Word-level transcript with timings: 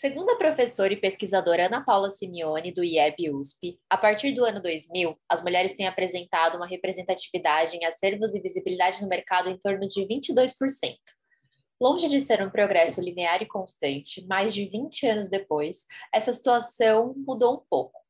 Segundo 0.00 0.30
a 0.30 0.36
professora 0.36 0.92
e 0.92 0.96
pesquisadora 0.96 1.66
Ana 1.66 1.84
Paula 1.84 2.08
Simeone, 2.08 2.72
do 2.72 2.84
IEB 2.84 3.32
USP, 3.32 3.80
a 3.90 3.98
partir 3.98 4.30
do 4.30 4.44
ano 4.44 4.62
2000, 4.62 5.18
as 5.28 5.42
mulheres 5.42 5.74
têm 5.74 5.88
apresentado 5.88 6.56
uma 6.56 6.68
representatividade 6.68 7.76
em 7.76 7.84
acervos 7.84 8.32
e 8.32 8.40
visibilidade 8.40 9.02
no 9.02 9.08
mercado 9.08 9.50
em 9.50 9.58
torno 9.58 9.88
de 9.88 10.06
22%. 10.06 10.54
Longe 11.82 12.08
de 12.08 12.20
ser 12.20 12.40
um 12.46 12.48
progresso 12.48 13.00
linear 13.00 13.42
e 13.42 13.46
constante, 13.46 14.24
mais 14.28 14.54
de 14.54 14.66
20 14.66 15.04
anos 15.04 15.28
depois, 15.28 15.84
essa 16.14 16.32
situação 16.32 17.12
mudou 17.16 17.54
um 17.56 17.62
pouco. 17.68 18.00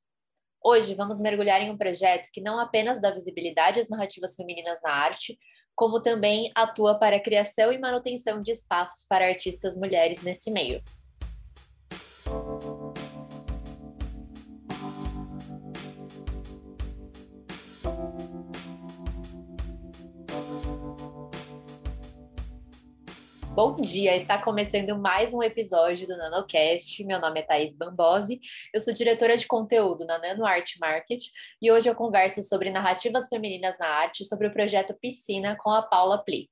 Hoje, 0.62 0.94
vamos 0.94 1.18
mergulhar 1.18 1.62
em 1.62 1.70
um 1.70 1.78
projeto 1.78 2.28
que 2.30 2.42
não 2.42 2.58
apenas 2.58 3.00
dá 3.00 3.10
visibilidade 3.10 3.80
às 3.80 3.88
narrativas 3.88 4.36
femininas 4.36 4.78
na 4.82 4.90
arte, 4.90 5.38
como 5.74 6.02
também 6.02 6.52
atua 6.54 6.98
para 6.98 7.16
a 7.16 7.22
criação 7.22 7.72
e 7.72 7.78
manutenção 7.78 8.42
de 8.42 8.50
espaços 8.50 9.06
para 9.08 9.26
artistas 9.26 9.74
mulheres 9.74 10.20
nesse 10.20 10.50
meio. 10.50 10.82
Bom 23.58 23.74
dia, 23.74 24.14
está 24.14 24.40
começando 24.40 24.96
mais 24.96 25.34
um 25.34 25.42
episódio 25.42 26.06
do 26.06 26.16
NanoCast. 26.16 27.02
Meu 27.02 27.20
nome 27.20 27.40
é 27.40 27.42
Thaís 27.42 27.76
Bambosi, 27.76 28.40
eu 28.72 28.80
sou 28.80 28.94
diretora 28.94 29.36
de 29.36 29.48
conteúdo 29.48 30.06
na 30.06 30.16
Nano 30.16 30.46
Art 30.46 30.74
Market 30.80 31.20
e 31.60 31.68
hoje 31.68 31.88
eu 31.88 31.94
converso 31.96 32.40
sobre 32.40 32.70
narrativas 32.70 33.26
femininas 33.26 33.76
na 33.76 33.88
arte 33.88 34.24
sobre 34.24 34.46
o 34.46 34.52
projeto 34.52 34.96
Piscina 35.02 35.56
com 35.58 35.70
a 35.70 35.82
Paula 35.82 36.22
Pli. 36.24 36.48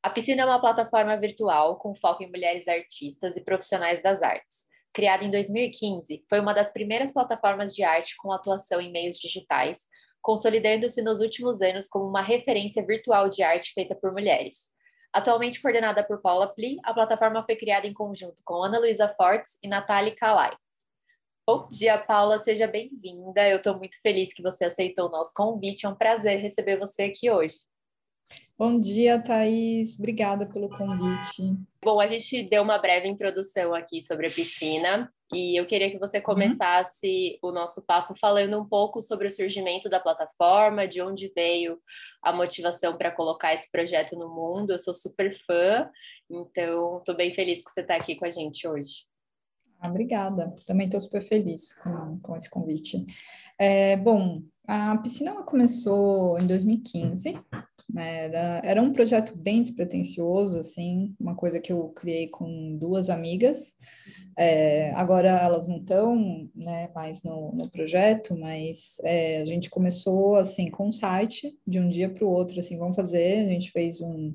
A 0.00 0.08
Piscina 0.08 0.42
é 0.42 0.46
uma 0.46 0.60
plataforma 0.60 1.16
virtual 1.16 1.76
com 1.76 1.92
foco 1.92 2.22
em 2.22 2.30
mulheres 2.30 2.68
artistas 2.68 3.36
e 3.36 3.42
profissionais 3.42 4.00
das 4.00 4.22
artes. 4.22 4.64
Criada 4.92 5.24
em 5.24 5.30
2015, 5.30 6.24
foi 6.28 6.38
uma 6.38 6.52
das 6.52 6.70
primeiras 6.70 7.12
plataformas 7.12 7.74
de 7.74 7.82
arte 7.82 8.14
com 8.16 8.30
atuação 8.30 8.80
em 8.80 8.92
meios 8.92 9.16
digitais, 9.18 9.88
consolidando-se 10.22 11.02
nos 11.02 11.18
últimos 11.18 11.60
anos 11.60 11.88
como 11.88 12.06
uma 12.06 12.22
referência 12.22 12.86
virtual 12.86 13.28
de 13.28 13.42
arte 13.42 13.72
feita 13.74 13.96
por 13.96 14.12
mulheres. 14.12 14.72
Atualmente 15.14 15.62
coordenada 15.62 16.02
por 16.02 16.20
Paula 16.20 16.52
Pli, 16.52 16.80
a 16.82 16.92
plataforma 16.92 17.44
foi 17.44 17.54
criada 17.54 17.86
em 17.86 17.92
conjunto 17.92 18.42
com 18.44 18.60
Ana 18.60 18.80
Luísa 18.80 19.08
Fortes 19.16 19.56
e 19.62 19.68
Nathalie 19.68 20.16
Kalai. 20.16 20.50
Bom 21.46 21.68
dia, 21.68 21.96
Paula, 21.96 22.36
seja 22.36 22.66
bem-vinda. 22.66 23.48
Eu 23.48 23.58
estou 23.58 23.78
muito 23.78 23.96
feliz 24.02 24.34
que 24.34 24.42
você 24.42 24.64
aceitou 24.64 25.06
o 25.06 25.12
nosso 25.12 25.32
convite. 25.32 25.86
É 25.86 25.88
um 25.88 25.94
prazer 25.94 26.40
receber 26.40 26.80
você 26.80 27.04
aqui 27.04 27.30
hoje. 27.30 27.54
Bom 28.58 28.80
dia, 28.80 29.22
Thaís. 29.22 29.96
Obrigada 30.00 30.46
pelo 30.46 30.68
convite. 30.68 31.42
Bom, 31.84 32.00
a 32.00 32.08
gente 32.08 32.42
deu 32.48 32.64
uma 32.64 32.78
breve 32.78 33.06
introdução 33.06 33.72
aqui 33.72 34.02
sobre 34.02 34.26
a 34.26 34.30
piscina 34.30 35.08
e 35.32 35.58
eu 35.58 35.64
queria 35.66 35.90
que 35.90 35.98
você 35.98 36.18
uhum. 36.18 36.24
começasse 36.24 37.38
uhum. 37.42 37.50
o 37.50 37.52
nosso 37.52 37.84
papo 37.84 38.14
falando 38.14 38.60
um 38.60 38.64
pouco 38.64 39.00
sobre 39.00 39.28
o 39.28 39.30
surgimento 39.30 39.88
da 39.88 39.98
plataforma, 39.98 40.86
de 40.86 41.00
onde 41.00 41.32
veio 41.34 41.78
a 42.22 42.32
motivação 42.32 42.96
para 42.96 43.10
colocar 43.10 43.54
esse 43.54 43.70
projeto 43.70 44.16
no 44.16 44.28
mundo. 44.28 44.72
Eu 44.72 44.78
sou 44.78 44.94
super 44.94 45.34
fã, 45.46 45.88
então 46.30 46.98
estou 46.98 47.16
bem 47.16 47.32
feliz 47.34 47.62
que 47.64 47.70
você 47.70 47.80
está 47.80 47.96
aqui 47.96 48.16
com 48.16 48.26
a 48.26 48.30
gente 48.30 48.66
hoje. 48.68 49.06
Ah, 49.80 49.88
obrigada, 49.88 50.54
também 50.66 50.86
estou 50.86 51.00
super 51.00 51.22
feliz 51.22 51.74
com, 51.82 52.18
com 52.20 52.36
esse 52.36 52.48
convite. 52.48 53.04
É, 53.58 53.96
bom, 53.96 54.42
a 54.66 54.96
piscina 54.98 55.34
começou 55.42 56.38
em 56.38 56.46
2015, 56.46 57.38
né? 57.92 58.24
era, 58.24 58.60
era 58.64 58.82
um 58.82 58.92
projeto 58.92 59.36
bem 59.36 59.62
despretensioso, 59.62 60.58
assim, 60.58 61.14
uma 61.18 61.34
coisa 61.34 61.60
que 61.60 61.72
eu 61.72 61.88
criei 61.90 62.28
com 62.28 62.76
duas 62.76 63.10
amigas. 63.10 63.74
É, 64.36 64.90
agora 64.92 65.28
elas 65.28 65.66
não 65.68 65.76
estão 65.76 66.50
né, 66.54 66.90
mais 66.94 67.22
no, 67.22 67.52
no 67.52 67.70
projeto, 67.70 68.36
mas 68.36 68.96
é, 69.04 69.42
a 69.42 69.46
gente 69.46 69.70
começou 69.70 70.36
assim 70.36 70.70
com 70.70 70.88
um 70.88 70.92
site 70.92 71.56
de 71.66 71.78
um 71.78 71.88
dia 71.88 72.10
para 72.10 72.24
o 72.24 72.30
outro, 72.30 72.58
assim, 72.58 72.78
vamos 72.78 72.96
fazer. 72.96 73.40
A 73.40 73.46
gente 73.46 73.70
fez 73.70 74.00
um, 74.00 74.34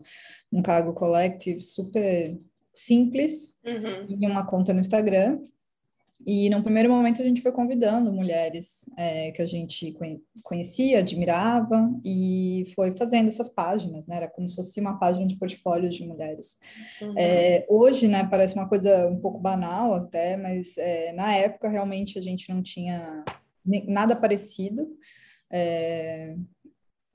um 0.51 0.61
cargo 0.61 0.93
collective 0.93 1.61
super 1.61 2.39
simples 2.73 3.59
uhum. 3.65 4.17
e 4.21 4.25
uma 4.25 4.45
conta 4.45 4.73
no 4.73 4.79
Instagram. 4.79 5.39
E 6.25 6.49
no 6.49 6.61
primeiro 6.61 6.89
momento 6.89 7.21
a 7.21 7.25
gente 7.25 7.41
foi 7.41 7.51
convidando 7.51 8.11
mulheres 8.11 8.81
é, 8.97 9.31
que 9.31 9.41
a 9.41 9.45
gente 9.45 9.95
conhecia, 10.43 10.99
admirava, 10.99 11.89
e 12.03 12.65
foi 12.75 12.91
fazendo 12.95 13.27
essas 13.27 13.49
páginas, 13.49 14.05
né? 14.05 14.17
Era 14.17 14.27
como 14.27 14.47
se 14.47 14.55
fosse 14.55 14.79
uma 14.81 14.99
página 14.99 15.25
de 15.25 15.37
portfólios 15.37 15.95
de 15.95 16.05
mulheres. 16.05 16.59
Uhum. 17.01 17.13
É, 17.17 17.65
hoje, 17.69 18.07
né, 18.07 18.27
parece 18.29 18.53
uma 18.55 18.67
coisa 18.67 19.07
um 19.07 19.19
pouco 19.19 19.39
banal 19.39 19.93
até, 19.93 20.35
mas 20.35 20.77
é, 20.77 21.13
na 21.13 21.33
época 21.35 21.69
realmente 21.69 22.19
a 22.19 22.21
gente 22.21 22.53
não 22.53 22.61
tinha 22.61 23.23
nada 23.87 24.15
parecido. 24.15 24.89
É, 25.51 26.35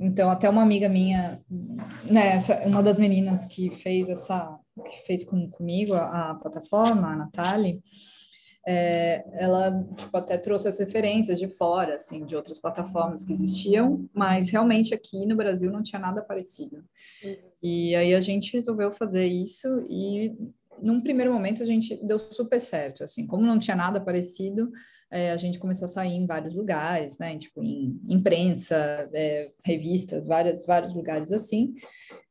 então, 0.01 0.29
até 0.29 0.49
uma 0.49 0.63
amiga 0.63 0.89
minha, 0.89 1.41
né, 2.05 2.39
uma 2.67 2.83
das 2.83 2.99
meninas 2.99 3.45
que 3.45 3.71
fez 3.71 4.09
essa, 4.09 4.59
que 4.85 5.07
fez 5.07 5.25
com, 5.25 5.49
comigo 5.51 5.95
a, 5.95 6.31
a 6.31 6.35
plataforma, 6.35 7.13
a 7.13 7.17
Natália, 7.17 7.79
é, 8.67 9.25
ela 9.35 9.85
tipo, 9.97 10.17
até 10.17 10.39
trouxe 10.39 10.69
as 10.69 10.79
referências 10.79 11.39
de 11.39 11.49
fora, 11.49 11.97
assim, 11.97 12.25
de 12.25 12.35
outras 12.35 12.59
plataformas 12.59 13.23
que 13.23 13.33
existiam, 13.33 14.09
mas 14.13 14.51
realmente 14.51 14.95
aqui 14.95 15.27
no 15.27 15.37
Brasil 15.37 15.71
não 15.71 15.83
tinha 15.83 16.01
nada 16.01 16.23
parecido. 16.23 16.85
Uhum. 17.23 17.37
E 17.63 17.95
aí 17.95 18.15
a 18.15 18.21
gente 18.21 18.53
resolveu 18.53 18.91
fazer 18.91 19.27
isso 19.27 19.85
e 19.89 20.35
num 20.83 21.01
primeiro 21.01 21.33
momento 21.33 21.63
a 21.63 21.67
gente 21.67 21.97
deu 22.05 22.19
super 22.19 22.61
certo, 22.61 23.05
assim, 23.05 23.27
como 23.27 23.47
não 23.47 23.59
tinha 23.59 23.77
nada 23.77 24.01
parecido, 24.01 24.71
é, 25.11 25.31
a 25.31 25.37
gente 25.37 25.59
começou 25.59 25.87
a 25.87 25.89
sair 25.89 26.15
em 26.15 26.27
vários 26.27 26.57
lugares, 26.57 27.19
né? 27.19 27.37
Tipo, 27.39 27.63
em 27.63 28.01
imprensa, 28.09 28.77
é, 29.13 29.51
revistas, 29.65 30.27
várias, 30.27 30.67
vários 30.67 30.95
lugares 30.95 31.31
assim. 31.31 31.75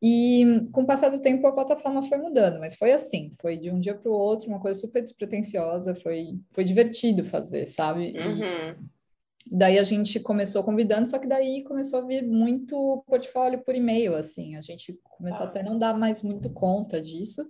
E 0.01 0.63
com 0.71 0.81
o 0.81 0.85
passar 0.85 1.09
do 1.09 1.21
tempo 1.21 1.47
a 1.47 1.53
plataforma 1.53 2.01
foi 2.01 2.17
mudando, 2.17 2.59
mas 2.59 2.75
foi 2.75 2.91
assim, 2.91 3.31
foi 3.41 3.57
de 3.57 3.71
um 3.71 3.79
dia 3.79 3.95
para 3.95 4.11
o 4.11 4.13
outro, 4.13 4.49
uma 4.49 4.59
coisa 4.59 4.79
super 4.79 5.01
despretensiosa, 5.01 5.95
foi, 5.95 6.37
foi 6.51 6.63
divertido 6.63 7.25
fazer, 7.25 7.67
sabe? 7.67 8.13
Uhum. 8.17 8.87
Daí 9.51 9.77
a 9.77 9.83
gente 9.83 10.19
começou 10.19 10.63
convidando, 10.63 11.07
só 11.07 11.19
que 11.19 11.27
daí 11.27 11.63
começou 11.63 11.99
a 11.99 12.05
vir 12.05 12.23
muito 12.23 13.03
portfólio 13.07 13.63
por 13.63 13.75
e-mail, 13.75 14.15
assim, 14.15 14.55
a 14.55 14.61
gente 14.61 14.97
começou 15.03 15.45
até 15.45 15.61
não 15.61 15.77
dar 15.77 15.97
mais 15.97 16.23
muito 16.23 16.49
conta 16.49 16.99
disso, 16.99 17.47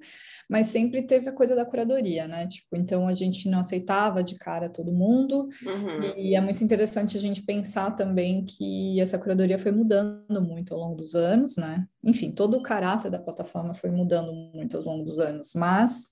mas 0.50 0.68
sempre 0.68 1.04
teve 1.04 1.30
a 1.30 1.34
coisa 1.34 1.56
da 1.56 1.66
curadoria, 1.66 2.28
né? 2.28 2.48
Tipo, 2.48 2.76
então 2.76 3.08
a 3.08 3.14
gente 3.14 3.50
não 3.50 3.60
aceitava 3.60 4.24
de 4.24 4.36
cara 4.36 4.70
todo 4.70 4.92
mundo, 4.92 5.48
uhum. 5.66 6.14
e 6.18 6.36
é 6.36 6.42
muito 6.42 6.64
interessante 6.64 7.18
a 7.18 7.20
gente 7.20 7.44
pensar 7.44 7.92
também 7.92 8.46
que 8.46 9.00
essa 9.00 9.18
curadoria 9.18 9.60
foi 9.60 9.72
mudando 9.72 10.42
muito 10.42 10.74
ao 10.74 10.80
longo 10.80 10.96
dos 10.96 11.16
anos, 11.16 11.58
né? 11.58 11.86
Enfim, 12.04 12.32
todo 12.32 12.58
o 12.58 12.64
caráter 12.64 13.10
da 13.10 13.20
plataforma 13.20 13.74
foi 13.74 13.92
mudando 13.92 14.34
muito 14.54 14.78
ao 14.78 14.84
longo 14.84 15.04
dos 15.04 15.20
anos, 15.20 15.54
mas 15.56 16.12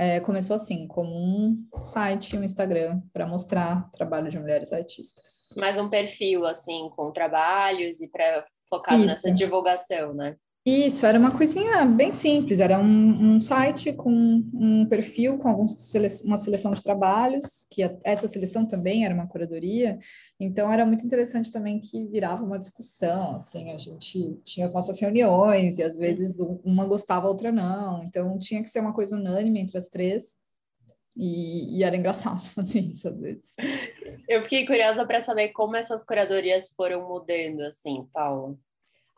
é, 0.00 0.18
começou 0.18 0.56
assim, 0.56 0.86
como 0.86 1.14
um 1.14 1.68
site, 1.82 2.34
um 2.34 2.42
Instagram 2.42 3.02
para 3.12 3.26
mostrar 3.26 3.90
trabalho 3.90 4.30
de 4.30 4.38
mulheres 4.38 4.72
artistas. 4.72 5.50
Mais 5.58 5.78
um 5.78 5.90
perfil, 5.90 6.46
assim, 6.46 6.88
com 6.96 7.12
trabalhos 7.12 8.00
e 8.00 8.08
para 8.08 8.46
focado 8.66 9.00
Isso. 9.00 9.08
nessa 9.08 9.30
divulgação, 9.30 10.14
né? 10.14 10.36
Isso, 10.64 11.06
era 11.06 11.18
uma 11.18 11.30
coisinha 11.30 11.86
bem 11.86 12.12
simples, 12.12 12.60
era 12.60 12.78
um, 12.78 13.36
um 13.36 13.40
site 13.40 13.94
com 13.94 14.10
um 14.12 14.84
perfil 14.84 15.38
com 15.38 15.48
alguns 15.48 15.72
sele 15.80 16.08
uma 16.22 16.36
seleção 16.36 16.70
de 16.70 16.82
trabalhos, 16.82 17.66
que 17.70 17.82
a, 17.82 17.96
essa 18.04 18.28
seleção 18.28 18.66
também 18.66 19.06
era 19.06 19.14
uma 19.14 19.26
curadoria, 19.26 19.98
então 20.38 20.70
era 20.70 20.84
muito 20.84 21.04
interessante 21.04 21.50
também 21.50 21.80
que 21.80 22.06
virava 22.08 22.44
uma 22.44 22.58
discussão, 22.58 23.36
assim, 23.36 23.70
a 23.70 23.78
gente 23.78 24.38
tinha 24.44 24.66
as 24.66 24.74
nossas 24.74 25.00
reuniões 25.00 25.78
e 25.78 25.82
às 25.82 25.96
vezes 25.96 26.38
uma 26.62 26.84
gostava, 26.84 27.26
a 27.26 27.30
outra 27.30 27.50
não, 27.50 28.02
então 28.02 28.38
tinha 28.38 28.60
que 28.60 28.68
ser 28.68 28.80
uma 28.80 28.92
coisa 28.92 29.16
unânime 29.16 29.60
entre 29.60 29.78
as 29.78 29.88
três, 29.88 30.36
e, 31.16 31.78
e, 31.78 31.84
era 31.84 31.96
engraçado 31.96 32.40
fazer 32.54 32.80
isso 32.80 33.08
às 33.08 33.18
vezes. 33.18 33.54
Eu 34.28 34.42
fiquei 34.42 34.66
curiosa 34.66 35.06
para 35.06 35.22
saber 35.22 35.48
como 35.48 35.74
essas 35.74 36.04
curadorias 36.04 36.68
foram 36.74 37.08
mudando, 37.08 37.62
assim, 37.62 38.06
Paula. 38.12 38.56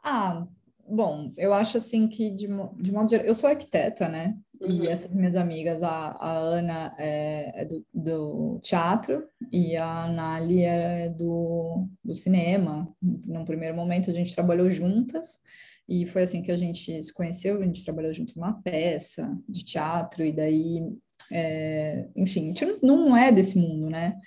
Ah, 0.02 0.46
Bom, 0.94 1.32
eu 1.38 1.54
acho 1.54 1.78
assim 1.78 2.06
que, 2.06 2.30
de, 2.30 2.46
de 2.76 2.92
modo 2.92 3.08
geral, 3.08 3.24
eu 3.24 3.34
sou 3.34 3.48
arquiteta, 3.48 4.10
né? 4.10 4.36
Uhum. 4.60 4.84
E 4.84 4.88
essas 4.88 5.14
minhas 5.14 5.34
amigas, 5.36 5.82
a, 5.82 5.88
a 5.88 6.36
Ana 6.36 6.94
é, 6.98 7.62
é 7.62 7.64
do, 7.64 7.86
do, 7.94 8.60
teatro 8.62 9.26
e 9.50 9.74
a 9.74 10.04
Anali 10.04 10.62
é 10.62 11.08
do, 11.08 11.88
do 12.04 12.12
cinema. 12.12 12.94
Num 13.00 13.42
primeiro 13.42 13.74
momento, 13.74 14.10
a 14.10 14.12
gente 14.12 14.34
trabalhou 14.34 14.70
juntas 14.70 15.40
e 15.88 16.04
foi 16.04 16.24
assim 16.24 16.42
que 16.42 16.52
a 16.52 16.58
gente 16.58 17.02
se 17.02 17.14
conheceu. 17.14 17.62
A 17.62 17.64
gente 17.64 17.82
trabalhou 17.82 18.12
junto 18.12 18.38
numa 18.38 18.60
peça 18.60 19.34
de 19.48 19.64
teatro 19.64 20.22
e 20.22 20.30
daí, 20.30 20.86
é, 21.32 22.06
enfim, 22.14 22.42
a 22.42 22.46
gente 22.48 22.78
não 22.82 23.16
é 23.16 23.32
desse 23.32 23.56
mundo, 23.56 23.88
né? 23.88 24.20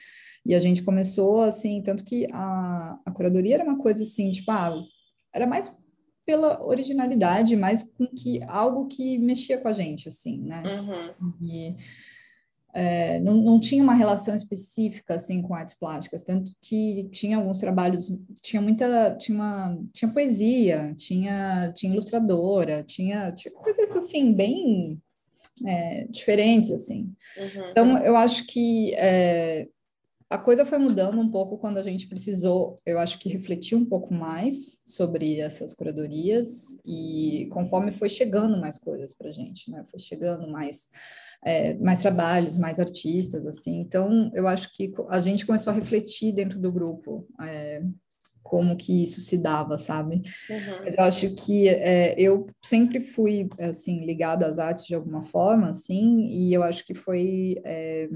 E 0.44 0.56
a 0.56 0.60
gente 0.60 0.82
começou 0.82 1.44
assim, 1.44 1.84
tanto 1.84 2.04
que 2.04 2.28
a, 2.34 3.00
a 3.06 3.12
curadoria 3.12 3.54
era 3.54 3.64
uma 3.64 3.78
coisa 3.78 4.02
assim, 4.02 4.32
tipo, 4.32 4.50
ah, 4.50 4.74
era 5.32 5.46
mais 5.46 5.85
pela 6.26 6.66
originalidade, 6.66 7.56
mas 7.56 7.84
com 7.84 8.08
que 8.08 8.42
algo 8.48 8.88
que 8.88 9.18
mexia 9.18 9.58
com 9.58 9.68
a 9.68 9.74
gente, 9.74 10.08
assim, 10.10 10.42
né? 10.42 10.64
Uhum. 11.22 11.34
E 11.42 11.76
é, 12.74 13.22
não, 13.22 13.36
não 13.36 13.60
tinha 13.60 13.82
uma 13.82 13.94
relação 13.94 14.36
específica 14.36 15.16
assim 15.16 15.42
com 15.42 15.56
artes 15.56 15.76
plásticas, 15.76 16.24
tanto 16.24 16.52
que 16.62 17.08
tinha 17.10 17.38
alguns 17.38 17.58
trabalhos, 17.58 18.12
tinha 18.42 18.62
muita, 18.62 19.16
tinha 19.18 19.36
uma, 19.36 19.80
tinha 19.94 20.12
poesia, 20.12 20.94
tinha, 20.98 21.72
tinha 21.74 21.94
ilustradora, 21.94 22.84
tinha, 22.84 23.32
tinha 23.32 23.54
coisas 23.54 23.96
assim 23.96 24.34
bem 24.34 25.02
é, 25.66 26.06
diferentes 26.10 26.70
assim. 26.70 27.14
Uhum. 27.38 27.70
Então 27.72 27.98
eu 28.00 28.18
acho 28.18 28.46
que 28.46 28.94
é, 28.96 29.70
a 30.30 30.38
coisa 30.38 30.66
foi 30.66 30.78
mudando 30.78 31.20
um 31.20 31.30
pouco 31.30 31.58
quando 31.58 31.78
a 31.78 31.84
gente 31.84 32.08
precisou, 32.08 32.82
eu 32.86 32.98
acho 32.98 33.20
que 33.20 33.30
refletir 33.30 33.76
um 33.76 33.86
pouco 33.86 34.14
mais 34.14 34.82
sobre 34.86 35.40
essas 35.40 35.74
curadorias 35.74 36.80
e 36.84 37.48
conforme 37.52 37.92
foi 37.92 38.10
chegando 38.10 38.58
mais 38.58 38.78
coisas 38.78 39.14
para 39.14 39.30
a 39.30 39.32
gente, 39.32 39.70
né? 39.70 39.84
Foi 39.86 40.00
chegando 40.00 40.50
mais 40.50 40.90
é, 41.44 41.76
mais 41.76 42.02
trabalhos, 42.02 42.58
mais 42.58 42.80
artistas, 42.80 43.46
assim. 43.46 43.80
Então, 43.80 44.32
eu 44.34 44.48
acho 44.48 44.74
que 44.74 44.92
a 45.10 45.22
gente 45.22 45.46
começou 45.46 45.72
a 45.72 45.76
refletir 45.76 46.34
dentro 46.34 46.60
do 46.60 46.72
grupo 46.72 47.28
é, 47.40 47.84
como 48.42 48.76
que 48.76 49.04
isso 49.04 49.22
se 49.22 49.38
dava, 49.38 49.78
sabe? 49.78 50.22
Uhum. 50.50 50.88
Eu 50.98 51.04
acho 51.04 51.36
que 51.36 51.68
é, 51.68 52.16
eu 52.20 52.48
sempre 52.64 53.00
fui, 53.00 53.48
assim, 53.60 54.06
ligada 54.06 54.48
às 54.48 54.58
artes 54.58 54.86
de 54.86 54.96
alguma 54.96 55.24
forma, 55.24 55.70
assim, 55.70 56.28
e 56.28 56.54
eu 56.54 56.64
acho 56.64 56.84
que 56.86 56.96
foi 56.96 57.62
é, 57.64 58.10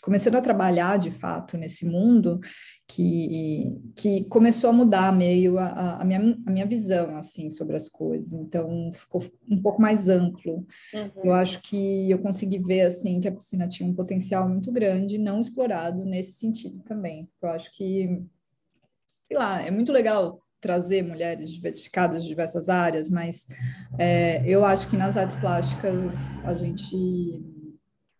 começando 0.00 0.36
a 0.36 0.40
trabalhar 0.40 0.98
de 0.98 1.10
fato 1.10 1.56
nesse 1.56 1.86
mundo 1.86 2.40
que, 2.88 3.78
que 3.94 4.24
começou 4.24 4.70
a 4.70 4.72
mudar 4.72 5.12
meio 5.12 5.58
a, 5.58 6.00
a, 6.00 6.04
minha, 6.04 6.36
a 6.46 6.50
minha 6.50 6.66
visão 6.66 7.16
assim 7.16 7.50
sobre 7.50 7.76
as 7.76 7.88
coisas. 7.88 8.32
Então 8.32 8.90
ficou 8.92 9.24
um 9.48 9.60
pouco 9.60 9.80
mais 9.80 10.08
amplo. 10.08 10.66
Uhum. 10.92 11.10
eu 11.24 11.32
acho 11.32 11.60
que 11.62 12.10
eu 12.10 12.18
consegui 12.18 12.58
ver 12.58 12.82
assim 12.82 13.20
que 13.20 13.28
a 13.28 13.32
piscina 13.32 13.68
tinha 13.68 13.88
um 13.88 13.94
potencial 13.94 14.48
muito 14.48 14.72
grande 14.72 15.18
não 15.18 15.40
explorado 15.40 16.04
nesse 16.04 16.32
sentido 16.32 16.82
também. 16.82 17.28
Eu 17.42 17.50
acho 17.50 17.70
que 17.72 18.22
sei 19.28 19.36
lá 19.36 19.62
é 19.62 19.70
muito 19.70 19.92
legal 19.92 20.42
trazer 20.60 21.02
mulheres 21.02 21.50
diversificadas 21.50 22.22
de 22.22 22.28
diversas 22.28 22.68
áreas 22.68 23.08
mas 23.08 23.46
é, 23.98 24.46
eu 24.46 24.62
acho 24.62 24.88
que 24.90 24.96
nas 24.96 25.16
artes 25.16 25.36
plásticas 25.36 26.44
a 26.44 26.54
gente 26.54 27.42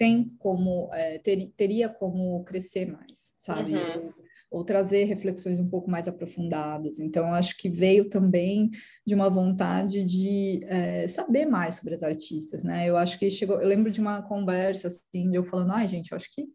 tem 0.00 0.34
como 0.38 0.88
é, 0.94 1.18
ter, 1.18 1.52
teria 1.54 1.86
como 1.86 2.42
crescer 2.44 2.86
mais, 2.90 3.34
sabe? 3.36 3.74
Uhum. 3.74 4.06
Ou, 4.50 4.60
ou, 4.60 4.64
trazer 4.64 5.04
reflexões 5.04 5.58
um 5.58 5.68
pouco 5.68 5.90
mais 5.90 6.08
aprofundadas. 6.08 6.98
Então, 6.98 7.34
acho 7.34 7.54
que 7.58 7.68
veio 7.68 8.08
também 8.08 8.70
de 9.06 9.14
uma 9.14 9.28
vontade 9.28 10.02
de 10.02 10.64
é, 10.64 11.06
saber 11.06 11.44
mais 11.44 11.74
sobre 11.74 11.94
as 11.94 12.02
artistas, 12.02 12.64
né? 12.64 12.88
Eu 12.88 12.96
acho 12.96 13.18
que 13.18 13.30
chegou. 13.30 13.60
Eu 13.60 13.68
lembro 13.68 13.90
de 13.90 14.00
uma 14.00 14.22
conversa 14.22 14.88
assim, 14.88 15.30
de 15.30 15.36
eu 15.36 15.44
falando, 15.44 15.72
ai, 15.72 15.86
gente, 15.86 16.12
eu 16.12 16.16
acho 16.16 16.30
que 16.32 16.48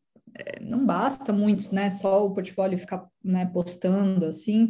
não 0.61 0.85
basta 0.85 1.31
muito, 1.31 1.73
né? 1.73 1.89
Só 1.89 2.25
o 2.25 2.33
portfólio 2.33 2.77
ficar 2.77 3.07
né, 3.23 3.45
postando 3.45 4.25
assim. 4.25 4.69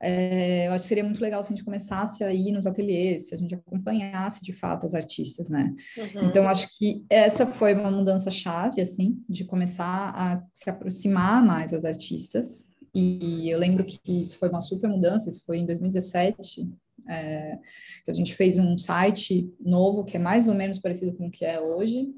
É, 0.00 0.66
eu 0.66 0.72
acho 0.72 0.84
que 0.84 0.88
seria 0.88 1.04
muito 1.04 1.20
legal 1.20 1.42
se 1.42 1.52
a 1.52 1.56
gente 1.56 1.64
começasse 1.64 2.24
a 2.24 2.32
ir 2.32 2.52
nos 2.52 2.66
ateliês, 2.66 3.28
se 3.28 3.34
a 3.34 3.38
gente 3.38 3.54
acompanhasse 3.54 4.42
de 4.42 4.52
fato 4.52 4.86
as 4.86 4.94
artistas, 4.94 5.48
né? 5.48 5.74
Uhum. 5.96 6.28
Então 6.28 6.48
acho 6.48 6.68
que 6.76 7.04
essa 7.10 7.46
foi 7.46 7.74
uma 7.74 7.90
mudança 7.90 8.30
chave, 8.30 8.80
assim, 8.80 9.22
de 9.28 9.44
começar 9.44 10.12
a 10.14 10.42
se 10.52 10.70
aproximar 10.70 11.44
mais 11.44 11.72
das 11.72 11.84
artistas. 11.84 12.70
E 12.94 13.50
eu 13.50 13.58
lembro 13.58 13.84
que 13.84 14.22
isso 14.22 14.38
foi 14.38 14.48
uma 14.48 14.60
super 14.60 14.88
mudança. 14.88 15.28
Isso 15.28 15.44
foi 15.44 15.58
em 15.58 15.66
2017. 15.66 16.68
É, 17.08 17.58
que 18.04 18.10
a 18.12 18.14
gente 18.14 18.32
fez 18.32 18.58
um 18.58 18.78
site 18.78 19.52
novo 19.60 20.04
que 20.04 20.16
é 20.16 20.20
mais 20.20 20.46
ou 20.46 20.54
menos 20.54 20.78
parecido 20.78 21.12
com 21.14 21.26
o 21.26 21.30
que 21.32 21.44
é 21.44 21.60
hoje, 21.60 22.08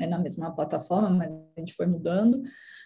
é 0.00 0.06
na 0.06 0.18
mesma 0.18 0.54
plataforma, 0.54 1.10
mas 1.10 1.30
a 1.30 1.60
gente 1.60 1.74
foi 1.74 1.86
mudando. 1.86 2.42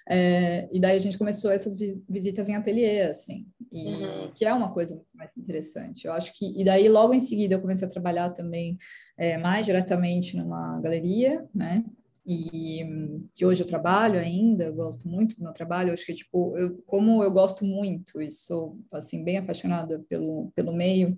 É, 0.08 0.68
e 0.72 0.80
daí 0.80 0.96
a 0.96 1.00
gente 1.00 1.18
começou 1.18 1.50
essas 1.50 1.76
visitas 2.08 2.48
em 2.48 2.54
ateliê, 2.54 3.02
assim, 3.02 3.46
e, 3.72 3.86
uhum. 3.86 4.30
que 4.34 4.44
é 4.44 4.52
uma 4.52 4.72
coisa 4.72 4.94
muito 4.94 5.08
mais 5.14 5.36
interessante. 5.36 6.06
Eu 6.06 6.12
acho 6.12 6.32
que, 6.34 6.58
e 6.60 6.64
daí 6.64 6.88
logo 6.88 7.14
em 7.14 7.20
seguida 7.20 7.54
eu 7.54 7.60
comecei 7.60 7.86
a 7.86 7.90
trabalhar 7.90 8.30
também 8.30 8.78
é, 9.16 9.36
mais 9.36 9.66
diretamente 9.66 10.36
numa 10.36 10.80
galeria, 10.80 11.46
né? 11.54 11.84
E 12.28 12.84
que 13.32 13.46
hoje 13.46 13.62
eu 13.62 13.66
trabalho 13.66 14.18
ainda, 14.18 14.64
eu 14.64 14.74
gosto 14.74 15.08
muito 15.08 15.36
do 15.36 15.44
meu 15.44 15.52
trabalho. 15.52 15.90
Eu 15.90 15.92
acho 15.92 16.04
que, 16.04 16.12
tipo, 16.12 16.58
eu, 16.58 16.82
como 16.84 17.22
eu 17.22 17.30
gosto 17.30 17.64
muito 17.64 18.20
e 18.20 18.32
sou, 18.32 18.80
assim, 18.92 19.22
bem 19.22 19.38
apaixonada 19.38 20.04
pelo, 20.08 20.50
pelo 20.56 20.72
meio, 20.72 21.14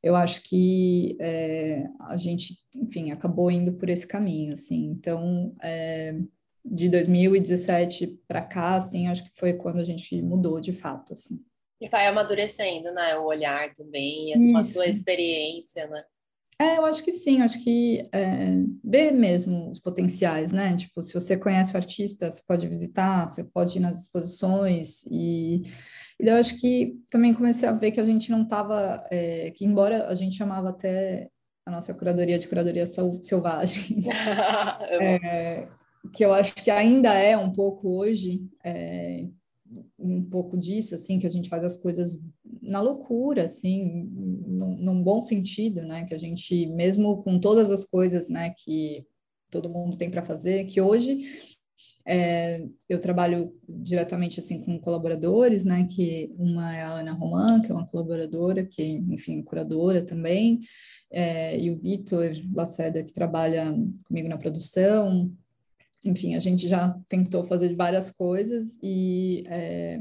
eu 0.00 0.14
acho 0.14 0.42
que 0.42 1.16
é, 1.20 1.88
a 2.02 2.16
gente, 2.16 2.63
enfim, 2.94 3.10
acabou 3.10 3.50
indo 3.50 3.72
por 3.72 3.88
esse 3.88 4.06
caminho, 4.06 4.52
assim. 4.52 4.86
Então, 4.86 5.54
é, 5.62 6.14
de 6.64 6.88
2017 6.88 8.20
para 8.28 8.42
cá, 8.42 8.76
assim, 8.76 9.08
acho 9.08 9.24
que 9.24 9.30
foi 9.34 9.54
quando 9.54 9.80
a 9.80 9.84
gente 9.84 10.22
mudou 10.22 10.60
de 10.60 10.72
fato, 10.72 11.12
assim. 11.12 11.40
E 11.80 11.88
vai 11.88 12.06
amadurecendo, 12.06 12.92
né? 12.92 13.16
O 13.18 13.24
olhar 13.24 13.72
também, 13.74 14.56
a 14.56 14.62
sua 14.62 14.86
experiência, 14.86 15.86
né? 15.88 16.04
É, 16.56 16.78
eu 16.78 16.86
acho 16.86 17.02
que 17.02 17.10
sim, 17.10 17.42
acho 17.42 17.62
que 17.64 18.08
é, 18.12 18.54
ver 18.82 19.10
mesmo 19.10 19.72
os 19.72 19.80
potenciais, 19.80 20.52
né? 20.52 20.76
Tipo, 20.76 21.02
se 21.02 21.12
você 21.12 21.36
conhece 21.36 21.74
o 21.74 21.76
artista, 21.76 22.30
você 22.30 22.40
pode 22.46 22.68
visitar, 22.68 23.28
você 23.28 23.42
pode 23.42 23.76
ir 23.76 23.80
nas 23.80 24.02
exposições 24.02 25.04
e 25.10 25.64
e 26.20 26.28
eu 26.28 26.36
acho 26.36 26.60
que 26.60 26.96
também 27.10 27.34
comecei 27.34 27.68
a 27.68 27.72
ver 27.72 27.90
que 27.90 28.00
a 28.00 28.06
gente 28.06 28.30
não 28.30 28.42
estava, 28.42 29.02
é, 29.10 29.50
que 29.50 29.64
embora 29.64 30.06
a 30.06 30.14
gente 30.14 30.36
chamava 30.36 30.70
até 30.70 31.28
a 31.66 31.70
nossa 31.70 31.94
curadoria 31.94 32.38
de 32.38 32.46
curadoria 32.46 32.84
selvagem, 32.86 34.04
é, 34.90 35.68
que 36.12 36.24
eu 36.24 36.32
acho 36.32 36.54
que 36.54 36.70
ainda 36.70 37.12
é 37.14 37.36
um 37.36 37.52
pouco 37.52 37.88
hoje, 37.96 38.46
é, 38.62 39.26
um 39.98 40.22
pouco 40.22 40.56
disso, 40.58 40.94
assim, 40.94 41.18
que 41.18 41.26
a 41.26 41.30
gente 41.30 41.48
faz 41.48 41.64
as 41.64 41.76
coisas 41.78 42.22
na 42.60 42.80
loucura, 42.80 43.44
assim, 43.44 44.08
num, 44.46 44.76
num, 44.76 45.02
bom 45.02 45.20
sentido, 45.20 45.82
né, 45.82 46.04
que 46.04 46.14
a 46.14 46.18
gente, 46.18 46.66
mesmo 46.66 47.22
com 47.22 47.38
todas 47.38 47.70
as 47.70 47.84
coisas, 47.84 48.28
né, 48.28 48.54
que 48.58 49.06
todo 49.50 49.70
mundo 49.70 49.96
tem 49.96 50.10
para 50.10 50.22
fazer, 50.22 50.64
que 50.64 50.80
hoje 50.80 51.20
é, 52.06 52.62
eu 52.88 53.00
trabalho 53.00 53.54
diretamente 53.66 54.38
assim 54.38 54.60
com 54.60 54.78
colaboradores, 54.78 55.64
né? 55.64 55.86
Que 55.90 56.30
uma 56.38 56.76
é 56.76 56.82
a 56.82 56.92
Ana 56.98 57.12
Roman, 57.12 57.62
que 57.62 57.72
é 57.72 57.74
uma 57.74 57.86
colaboradora, 57.86 58.64
que 58.64 58.82
enfim 58.82 59.42
curadora 59.42 60.02
também, 60.02 60.60
é, 61.10 61.58
e 61.58 61.70
o 61.70 61.78
Vitor 61.78 62.30
Laceda 62.52 63.02
que 63.02 63.12
trabalha 63.12 63.74
comigo 64.04 64.28
na 64.28 64.36
produção. 64.36 65.32
Enfim, 66.04 66.34
a 66.34 66.40
gente 66.40 66.68
já 66.68 66.94
tentou 67.08 67.44
fazer 67.44 67.74
várias 67.74 68.10
coisas 68.10 68.78
e 68.82 69.42
é, 69.46 69.98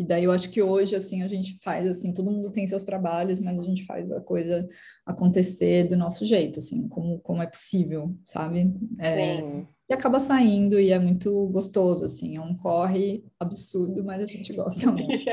e 0.00 0.04
daí 0.04 0.22
eu 0.22 0.30
acho 0.30 0.50
que 0.50 0.62
hoje, 0.62 0.94
assim, 0.94 1.22
a 1.22 1.28
gente 1.28 1.58
faz, 1.60 1.88
assim, 1.88 2.12
todo 2.12 2.30
mundo 2.30 2.52
tem 2.52 2.64
seus 2.68 2.84
trabalhos, 2.84 3.40
mas 3.40 3.58
a 3.58 3.64
gente 3.64 3.84
faz 3.84 4.12
a 4.12 4.20
coisa 4.20 4.66
acontecer 5.04 5.88
do 5.88 5.96
nosso 5.96 6.24
jeito, 6.24 6.60
assim, 6.60 6.86
como, 6.86 7.18
como 7.18 7.42
é 7.42 7.46
possível, 7.48 8.16
sabe? 8.24 8.72
É, 9.00 9.38
Sim 9.38 9.66
e 9.88 9.94
acaba 9.94 10.20
saindo 10.20 10.78
e 10.78 10.90
é 10.92 10.98
muito 10.98 11.46
gostoso, 11.46 12.04
assim, 12.04 12.36
é 12.36 12.40
um 12.40 12.54
corre 12.56 13.24
absurdo, 13.40 14.04
mas 14.04 14.20
a 14.20 14.26
gente 14.26 14.52
gosta 14.52 14.90
muito. 14.92 15.24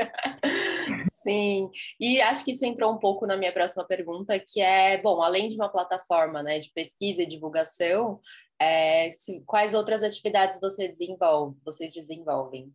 Sim, 1.10 1.68
e 2.00 2.20
acho 2.20 2.44
que 2.44 2.52
isso 2.52 2.64
entrou 2.64 2.92
um 2.92 2.98
pouco 2.98 3.26
na 3.26 3.36
minha 3.36 3.52
próxima 3.52 3.84
pergunta, 3.84 4.38
que 4.38 4.60
é, 4.60 5.00
bom, 5.02 5.20
além 5.20 5.48
de 5.48 5.56
uma 5.56 5.68
plataforma 5.68 6.42
né, 6.42 6.58
de 6.58 6.70
pesquisa 6.72 7.22
e 7.22 7.26
divulgação, 7.26 8.20
é, 8.58 9.10
se, 9.12 9.42
quais 9.44 9.74
outras 9.74 10.02
atividades 10.02 10.58
você 10.60 10.88
desenvolve, 10.88 11.58
vocês 11.64 11.92
desenvolvem? 11.92 12.72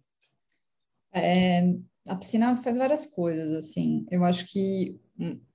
É, 1.13 1.63
a 2.07 2.15
piscina 2.15 2.55
faz 2.61 2.77
várias 2.77 3.05
coisas, 3.05 3.53
assim. 3.55 4.05
Eu 4.09 4.23
acho 4.23 4.45
que 4.45 4.99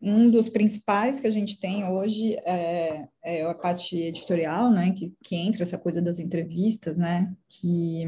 um 0.00 0.30
dos 0.30 0.48
principais 0.48 1.18
que 1.18 1.26
a 1.26 1.30
gente 1.30 1.58
tem 1.58 1.84
hoje 1.84 2.34
é, 2.44 3.08
é, 3.24 3.42
a 3.44 3.54
parte 3.54 3.96
editorial, 3.96 4.70
né, 4.70 4.92
que, 4.92 5.12
que 5.24 5.34
entra 5.34 5.64
essa 5.64 5.76
coisa 5.76 6.00
das 6.00 6.20
entrevistas, 6.20 6.96
né, 6.96 7.34
que 7.48 8.04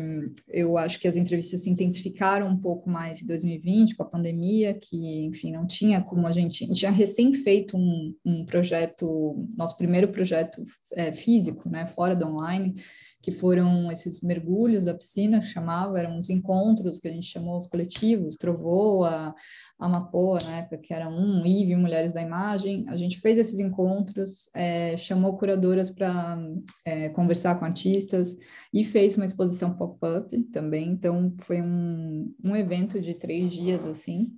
eu 0.49 0.79
acho 0.79 1.01
que 1.01 1.09
as 1.09 1.17
entrevistas 1.17 1.65
se 1.65 1.71
intensificaram 1.71 2.47
um 2.47 2.57
pouco 2.57 2.89
mais 2.89 3.23
em 3.23 3.27
2020 3.27 3.97
com 3.97 4.05
a 4.05 4.09
pandemia, 4.09 4.75
que, 4.75 5.25
enfim, 5.25 5.51
não 5.51 5.67
tinha 5.67 6.01
como 6.01 6.27
a 6.29 6.33
gente, 6.33 6.63
a 6.63 6.67
gente 6.69 6.87
recém 6.87 7.35
feito 7.35 7.77
um, 7.77 8.15
um 8.25 8.45
projeto, 8.45 9.45
nosso 9.57 9.77
primeiro 9.77 10.09
projeto 10.09 10.63
é, 10.93 11.13
físico, 11.13 11.69
né, 11.69 11.87
fora 11.87 12.15
do 12.15 12.27
online, 12.27 12.75
que 13.21 13.33
foram 13.33 13.91
esses 13.91 14.21
mergulhos 14.21 14.85
da 14.85 14.95
piscina, 14.95 15.41
que 15.41 15.47
chamava, 15.47 15.99
eram 15.99 16.17
uns 16.17 16.31
encontros 16.31 16.99
que 16.99 17.09
a 17.09 17.13
gente 17.13 17.27
chamou 17.27 17.59
os 17.59 17.67
coletivos, 17.67 18.37
Trovoa, 18.37 19.35
Amapoa, 19.79 20.39
na 20.45 20.59
época, 20.59 20.79
que 20.79 20.95
era 20.95 21.09
um, 21.09 21.45
IVE, 21.45 21.75
Mulheres 21.75 22.13
da 22.13 22.23
Imagem. 22.23 22.89
A 22.89 22.97
gente 22.97 23.21
fez 23.21 23.37
esses 23.39 23.59
encontros, 23.59 24.49
é, 24.55 24.97
chamou 24.97 25.37
curadoras 25.37 25.91
para 25.91 26.39
é, 26.85 27.09
conversar 27.09 27.59
com 27.59 27.65
artistas 27.65 28.37
e 28.73 28.85
fez 28.85 29.17
uma 29.17 29.27
exposição 29.27 29.77
pop-up 29.77 30.37
também. 30.53 30.89
Então, 30.91 31.35
foi 31.39 31.61
um, 31.61 32.33
um 32.45 32.55
evento 32.55 33.01
de 33.01 33.15
três 33.15 33.51
dias, 33.51 33.85
assim, 33.85 34.33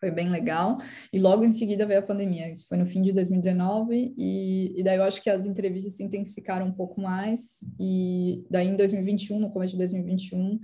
Foi 0.00 0.10
bem 0.10 0.28
legal. 0.28 0.78
E 1.12 1.18
logo 1.18 1.44
em 1.44 1.52
seguida 1.52 1.86
veio 1.86 2.00
a 2.00 2.02
pandemia. 2.02 2.50
Isso 2.50 2.66
foi 2.68 2.76
no 2.76 2.86
fim 2.86 3.02
de 3.02 3.12
2019. 3.12 4.14
E, 4.16 4.74
e 4.78 4.82
daí 4.82 4.96
eu 4.96 5.02
acho 5.02 5.22
que 5.22 5.30
as 5.30 5.46
entrevistas 5.46 5.96
se 5.96 6.02
intensificaram 6.02 6.66
um 6.66 6.72
pouco 6.72 7.00
mais. 7.00 7.60
E 7.78 8.44
daí 8.50 8.68
em 8.68 8.76
2021, 8.76 9.38
no 9.38 9.50
começo 9.50 9.72
de 9.72 9.78
2021, 9.78 10.58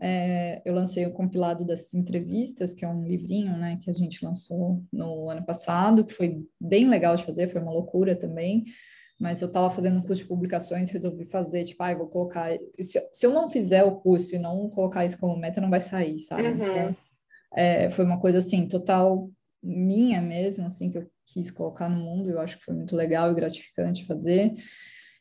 é, 0.00 0.62
eu 0.64 0.74
lancei 0.74 1.04
o 1.06 1.12
compilado 1.12 1.64
dessas 1.64 1.92
entrevistas, 1.94 2.72
que 2.72 2.84
é 2.84 2.88
um 2.88 3.04
livrinho, 3.04 3.56
né, 3.56 3.78
que 3.82 3.90
a 3.90 3.92
gente 3.92 4.24
lançou 4.24 4.82
no 4.92 5.28
ano 5.28 5.44
passado, 5.44 6.04
que 6.04 6.12
foi 6.12 6.46
bem 6.60 6.88
legal 6.88 7.16
de 7.16 7.24
fazer, 7.24 7.48
foi 7.48 7.60
uma 7.60 7.72
loucura 7.72 8.14
também. 8.14 8.64
Mas 9.18 9.42
eu 9.42 9.48
estava 9.48 9.68
fazendo 9.68 9.98
um 9.98 10.02
curso 10.02 10.22
de 10.22 10.28
publicações, 10.28 10.90
resolvi 10.90 11.24
fazer, 11.24 11.64
tipo, 11.64 11.82
ah, 11.82 11.92
vou 11.92 12.06
colocar. 12.06 12.56
Se, 12.80 13.00
se, 13.12 13.26
eu 13.26 13.32
não 13.32 13.50
fizer 13.50 13.82
o 13.82 13.96
curso 13.96 14.36
e 14.36 14.38
não 14.38 14.70
colocar 14.70 15.04
isso 15.04 15.18
como 15.18 15.36
meta, 15.36 15.60
não 15.60 15.68
vai 15.68 15.80
sair, 15.80 16.20
sabe? 16.20 16.42
Uhum. 16.42 16.54
Então, 16.54 16.96
é, 17.54 17.88
foi 17.90 18.04
uma 18.04 18.20
coisa 18.20 18.38
assim, 18.38 18.68
total 18.68 19.30
minha 19.62 20.20
mesmo, 20.20 20.66
assim, 20.66 20.90
que 20.90 20.98
eu 20.98 21.10
quis 21.26 21.50
colocar 21.50 21.88
no 21.88 21.96
mundo, 21.96 22.30
eu 22.30 22.40
acho 22.40 22.58
que 22.58 22.64
foi 22.64 22.74
muito 22.74 22.94
legal 22.96 23.30
e 23.30 23.34
gratificante 23.34 24.06
fazer. 24.06 24.54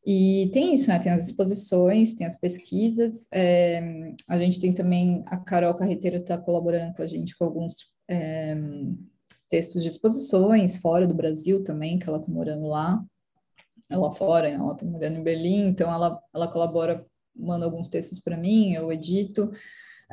E 0.06 0.50
tem 0.54 0.74
isso, 0.74 0.88
né? 0.88 1.00
Tem 1.00 1.12
as 1.12 1.26
exposições, 1.26 2.16
tem 2.16 2.26
as 2.26 2.40
pesquisas. 2.40 3.28
É, 3.34 3.82
a 4.30 4.38
gente 4.40 4.60
tem 4.60 4.74
também 4.74 5.22
a 5.26 5.36
Carol 5.36 5.76
Carreteiro 5.76 6.18
está 6.18 6.38
colaborando 6.38 6.94
com 6.94 7.02
a 7.02 7.08
gente 7.08 7.38
com 7.38 7.44
alguns 7.44 7.76
é, 8.10 8.56
textos 9.50 9.82
de 9.82 9.90
exposições 9.90 10.78
fora 10.78 11.06
do 11.06 11.14
Brasil 11.14 11.62
também, 11.62 12.00
que 12.00 12.08
ela 12.08 12.20
está 12.20 12.32
morando 12.32 12.68
lá, 12.68 13.04
lá 13.92 14.12
fora, 14.12 14.50
ela 14.50 14.72
está 14.72 14.86
morando 14.86 15.18
em 15.18 15.24
Berlim, 15.24 15.68
então 15.68 15.92
ela, 15.94 16.22
ela 16.34 16.48
colabora, 16.48 17.06
manda 17.36 17.66
alguns 17.66 17.90
textos 17.90 18.20
para 18.20 18.38
mim, 18.38 18.74
eu 18.74 18.92
edito. 18.92 19.52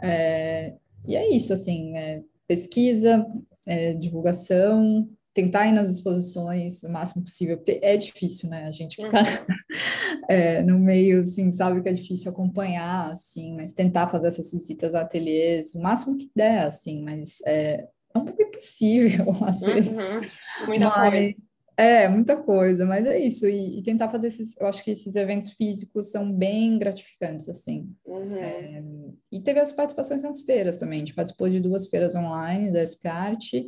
É, 0.03 0.75
e 1.07 1.17
é 1.17 1.29
isso, 1.29 1.53
assim, 1.53 1.97
é 1.97 2.23
pesquisa, 2.47 3.25
é 3.67 3.95
divulgação, 3.95 5.09
tentar 5.35 5.67
ir 5.67 5.73
nas 5.73 5.91
exposições 5.91 6.85
o 6.85 6.89
máximo 6.89 7.25
possível, 7.25 7.57
porque 7.57 7.81
é 7.83 7.97
difícil, 7.97 8.49
né? 8.49 8.67
A 8.67 8.71
gente 8.71 8.97
que 8.97 9.03
está 9.03 9.21
uhum. 9.21 9.47
é, 10.29 10.63
no 10.63 10.79
meio, 10.79 11.21
assim, 11.23 11.51
sabe 11.51 11.83
que 11.83 11.89
é 11.89 11.93
difícil 11.93 12.31
acompanhar, 12.31 13.11
assim, 13.11 13.55
mas 13.57 13.73
tentar 13.73 14.09
fazer 14.09 14.29
essas 14.29 14.53
visitas 14.53 14.95
a 14.95 15.01
ateliês 15.01 15.75
o 15.75 15.83
máximo 15.83 16.17
que 16.17 16.31
der, 16.37 16.67
assim, 16.67 17.03
mas 17.03 17.39
é, 17.45 17.85
é 18.15 18.19
um 18.19 18.25
pouco 18.25 18.43
impossível, 18.43 19.27
às 19.45 19.61
vezes. 19.61 19.93
Uhum. 19.93 20.67
Muita 20.67 20.89
mas, 20.89 21.11
coisa. 21.11 21.35
É, 21.77 22.09
muita 22.09 22.37
coisa, 22.37 22.87
mas 22.87 23.07
é 23.07 23.19
isso. 23.19 23.47
E, 23.47 23.79
e, 23.79 23.83
tentar 23.83 24.09
fazer 24.09 24.29
esses, 24.29 24.57
eu 24.61 24.67
acho 24.67 24.85
que 24.85 24.93
esses 24.93 25.17
eventos 25.17 25.51
físicos 25.51 26.11
são 26.11 26.33
bem 26.33 26.79
gratificantes, 26.79 27.49
assim. 27.49 27.93
Uhum. 28.07 28.37
É, 28.37 28.83
e 29.33 29.41
teve 29.41 29.61
as 29.61 29.73
participações 29.73 30.23
nas 30.23 30.43
feiras 30.43 30.77
também. 30.77 30.99
A 30.99 31.01
gente 31.01 31.15
participou 31.15 31.49
de 31.49 31.61
duas 31.61 31.89
feiras 31.89 32.15
online 32.15 32.73
da 32.73 32.81
SP 32.87 33.09
Arte, 33.09 33.67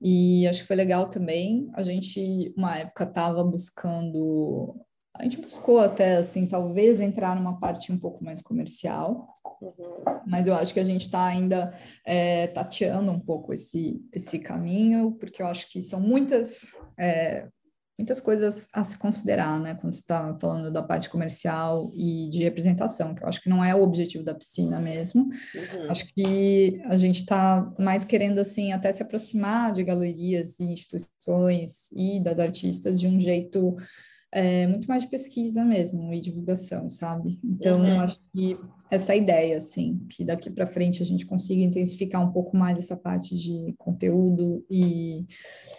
e 0.00 0.46
acho 0.46 0.60
que 0.60 0.66
foi 0.66 0.76
legal 0.76 1.08
também. 1.08 1.70
A 1.74 1.82
gente, 1.82 2.52
uma 2.56 2.76
época, 2.78 3.04
estava 3.04 3.42
buscando. 3.42 4.76
A 5.18 5.24
gente 5.24 5.40
buscou 5.40 5.80
até, 5.80 6.16
assim, 6.16 6.46
talvez 6.46 7.00
entrar 7.00 7.34
numa 7.34 7.58
parte 7.58 7.90
um 7.90 7.98
pouco 7.98 8.24
mais 8.24 8.40
comercial, 8.40 9.38
uhum. 9.60 10.20
mas 10.26 10.46
eu 10.46 10.54
acho 10.54 10.72
que 10.72 10.80
a 10.80 10.84
gente 10.84 11.02
está 11.02 11.26
ainda 11.26 11.74
é, 12.06 12.46
tateando 12.46 13.10
um 13.10 13.18
pouco 13.18 13.52
esse, 13.52 14.00
esse 14.12 14.38
caminho, 14.38 15.12
porque 15.12 15.42
eu 15.42 15.46
acho 15.46 15.68
que 15.70 15.82
são 15.82 16.00
muitas 16.00 16.72
é, 16.98 17.48
muitas 17.98 18.20
coisas 18.20 18.68
a 18.72 18.84
se 18.84 18.96
considerar, 18.96 19.58
né, 19.58 19.74
quando 19.74 19.92
está 19.92 20.36
falando 20.40 20.70
da 20.70 20.82
parte 20.82 21.10
comercial 21.10 21.90
e 21.92 22.30
de 22.30 22.44
representação, 22.44 23.12
que 23.12 23.24
eu 23.24 23.28
acho 23.28 23.42
que 23.42 23.48
não 23.48 23.64
é 23.64 23.74
o 23.74 23.82
objetivo 23.82 24.22
da 24.22 24.34
piscina 24.34 24.78
mesmo. 24.78 25.24
Uhum. 25.24 25.90
Acho 25.90 26.06
que 26.14 26.80
a 26.84 26.96
gente 26.96 27.20
está 27.20 27.74
mais 27.76 28.04
querendo, 28.04 28.38
assim, 28.38 28.72
até 28.72 28.92
se 28.92 29.02
aproximar 29.02 29.72
de 29.72 29.82
galerias 29.82 30.60
e 30.60 30.64
instituições 30.64 31.90
e 31.92 32.20
das 32.20 32.38
artistas 32.38 33.00
de 33.00 33.08
um 33.08 33.18
jeito 33.18 33.76
é, 34.30 34.66
muito 34.66 34.86
mais 34.86 35.04
de 35.04 35.08
pesquisa 35.08 35.64
mesmo 35.64 36.12
e 36.12 36.20
divulgação, 36.20 36.90
sabe? 36.90 37.38
Então, 37.42 37.80
uhum. 37.80 38.00
acho 38.00 38.20
que 38.32 38.58
essa 38.90 39.14
ideia, 39.14 39.56
assim, 39.56 40.06
que 40.08 40.24
daqui 40.24 40.50
para 40.50 40.66
frente 40.66 41.02
a 41.02 41.06
gente 41.06 41.26
consiga 41.26 41.62
intensificar 41.62 42.22
um 42.22 42.32
pouco 42.32 42.56
mais 42.56 42.78
essa 42.78 42.96
parte 42.96 43.34
de 43.34 43.74
conteúdo 43.78 44.64
e, 44.70 45.26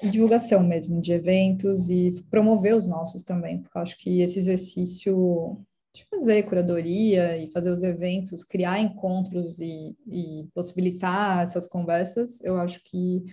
e, 0.01 0.09
divulgação 0.09 0.63
mesmo, 0.63 1.01
de 1.01 1.11
eventos 1.11 1.89
e 1.89 2.15
promover 2.29 2.75
os 2.75 2.87
nossos 2.87 3.23
também, 3.23 3.61
porque 3.61 3.77
eu 3.77 3.81
acho 3.81 3.97
que 3.97 4.21
esse 4.21 4.39
exercício 4.39 5.59
de 5.93 6.05
fazer 6.05 6.43
curadoria 6.43 7.37
e 7.37 7.47
fazer 7.51 7.71
os 7.71 7.83
eventos, 7.83 8.43
criar 8.43 8.79
encontros 8.79 9.59
e, 9.59 9.97
e 10.07 10.47
possibilitar 10.53 11.43
essas 11.43 11.67
conversas, 11.67 12.41
eu 12.43 12.59
acho 12.59 12.83
que 12.83 13.23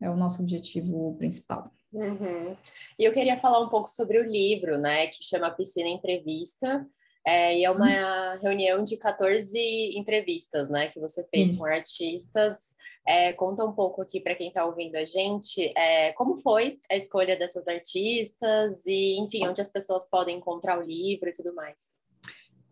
é 0.00 0.08
o 0.08 0.16
nosso 0.16 0.42
objetivo 0.42 1.14
principal. 1.16 1.72
Uhum. 1.96 2.54
E 2.98 3.04
eu 3.04 3.12
queria 3.12 3.38
falar 3.38 3.60
um 3.60 3.70
pouco 3.70 3.88
sobre 3.88 4.18
o 4.18 4.24
livro, 4.24 4.76
né, 4.76 5.06
que 5.06 5.24
chama 5.24 5.50
Piscina 5.50 5.88
Entrevista, 5.88 6.86
é, 7.26 7.58
e 7.58 7.64
é 7.64 7.70
uma 7.70 8.34
uhum. 8.34 8.40
reunião 8.40 8.84
de 8.84 8.96
14 8.98 9.58
entrevistas, 9.96 10.68
né, 10.68 10.88
que 10.88 11.00
você 11.00 11.26
fez 11.28 11.50
uhum. 11.50 11.58
com 11.58 11.64
artistas. 11.64 12.74
É, 13.08 13.32
conta 13.32 13.64
um 13.64 13.72
pouco 13.72 14.02
aqui 14.02 14.20
para 14.20 14.34
quem 14.34 14.48
está 14.48 14.64
ouvindo 14.64 14.96
a 14.96 15.04
gente, 15.04 15.72
é, 15.76 16.12
como 16.12 16.36
foi 16.36 16.78
a 16.90 16.96
escolha 16.96 17.36
dessas 17.36 17.66
artistas 17.66 18.84
e, 18.86 19.18
enfim, 19.18 19.46
onde 19.48 19.60
as 19.60 19.68
pessoas 19.68 20.08
podem 20.08 20.36
encontrar 20.36 20.78
o 20.78 20.82
livro 20.82 21.28
e 21.28 21.32
tudo 21.32 21.54
mais. 21.54 21.96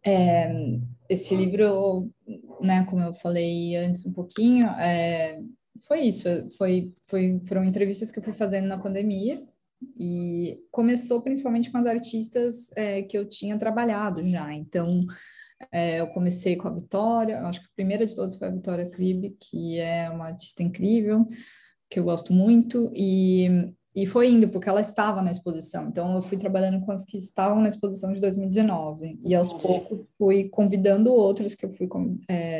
É, 0.06 0.52
esse 1.08 1.34
livro, 1.34 2.10
né, 2.60 2.86
como 2.90 3.02
eu 3.02 3.14
falei 3.14 3.74
antes 3.74 4.04
um 4.04 4.12
pouquinho, 4.12 4.66
é, 4.78 5.40
foi 5.80 6.00
isso, 6.02 6.28
foi, 6.56 6.92
foi, 7.06 7.40
foram 7.46 7.64
entrevistas 7.64 8.10
que 8.10 8.18
eu 8.18 8.22
fui 8.22 8.32
fazendo 8.32 8.66
na 8.66 8.78
pandemia 8.78 9.38
e 9.98 10.62
começou 10.70 11.20
principalmente 11.20 11.70
com 11.70 11.78
as 11.78 11.86
artistas 11.86 12.70
é, 12.76 13.02
que 13.02 13.18
eu 13.18 13.28
tinha 13.28 13.58
trabalhado 13.58 14.26
já. 14.26 14.52
Então, 14.54 15.04
é, 15.72 16.00
eu 16.00 16.06
comecei 16.08 16.56
com 16.56 16.68
a 16.68 16.74
Vitória, 16.74 17.40
acho 17.42 17.60
que 17.60 17.66
a 17.66 17.76
primeira 17.76 18.06
de 18.06 18.14
todas 18.14 18.36
foi 18.36 18.48
a 18.48 18.52
Vitória 18.52 18.88
Kribe, 18.88 19.36
que 19.40 19.78
é 19.78 20.08
uma 20.10 20.26
artista 20.26 20.62
incrível, 20.62 21.26
que 21.90 21.98
eu 21.98 22.04
gosto 22.04 22.32
muito, 22.32 22.90
e, 22.94 23.48
e 23.94 24.06
foi 24.06 24.30
indo, 24.30 24.48
porque 24.48 24.68
ela 24.68 24.80
estava 24.80 25.22
na 25.22 25.30
exposição. 25.30 25.88
Então, 25.88 26.14
eu 26.14 26.22
fui 26.22 26.36
trabalhando 26.36 26.84
com 26.84 26.92
as 26.92 27.04
que 27.04 27.16
estavam 27.16 27.60
na 27.60 27.68
exposição 27.68 28.12
de 28.12 28.20
2019, 28.20 29.18
e 29.22 29.34
aos 29.34 29.52
poucos 29.52 30.08
fui 30.16 30.48
convidando 30.48 31.12
outras 31.12 31.54
que 31.54 31.64
eu 31.64 31.72
fui 31.72 31.88
é, 32.28 32.58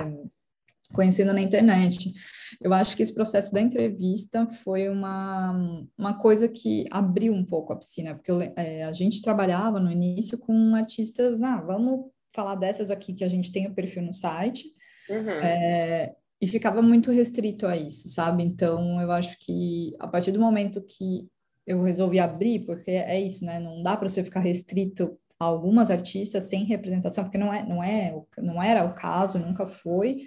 conhecendo 0.92 1.32
na 1.32 1.40
internet. 1.40 2.12
Eu 2.60 2.72
acho 2.72 2.96
que 2.96 3.02
esse 3.02 3.14
processo 3.14 3.52
da 3.52 3.60
entrevista 3.60 4.46
foi 4.62 4.88
uma, 4.88 5.86
uma 5.96 6.18
coisa 6.18 6.48
que 6.48 6.86
abriu 6.90 7.32
um 7.32 7.44
pouco 7.44 7.72
a 7.72 7.76
piscina, 7.76 8.14
porque 8.14 8.30
eu, 8.30 8.40
é, 8.42 8.84
a 8.84 8.92
gente 8.92 9.22
trabalhava 9.22 9.80
no 9.80 9.90
início 9.90 10.38
com 10.38 10.74
artistas, 10.74 11.40
ah, 11.42 11.60
vamos 11.60 12.10
falar 12.34 12.56
dessas 12.56 12.90
aqui 12.90 13.14
que 13.14 13.24
a 13.24 13.28
gente 13.28 13.52
tem 13.52 13.66
o 13.66 13.74
perfil 13.74 14.02
no 14.02 14.12
site, 14.12 14.64
uhum. 15.08 15.30
é, 15.30 16.14
e 16.40 16.46
ficava 16.46 16.82
muito 16.82 17.10
restrito 17.10 17.66
a 17.66 17.76
isso, 17.76 18.08
sabe? 18.08 18.42
Então, 18.42 19.00
eu 19.00 19.10
acho 19.10 19.38
que 19.38 19.94
a 19.98 20.06
partir 20.06 20.32
do 20.32 20.40
momento 20.40 20.82
que 20.82 21.28
eu 21.66 21.82
resolvi 21.82 22.18
abrir, 22.18 22.66
porque 22.66 22.90
é 22.90 23.18
isso, 23.20 23.44
né? 23.44 23.58
Não 23.58 23.82
dá 23.82 23.96
para 23.96 24.08
você 24.08 24.22
ficar 24.22 24.40
restrito 24.40 25.18
a 25.38 25.44
algumas 25.44 25.90
artistas 25.90 26.44
sem 26.44 26.64
representação, 26.64 27.24
porque 27.24 27.38
não 27.38 27.52
é, 27.52 27.66
não 27.66 27.82
é, 27.82 28.14
não 28.38 28.62
era 28.62 28.84
o 28.84 28.94
caso, 28.94 29.38
nunca 29.38 29.66
foi. 29.66 30.26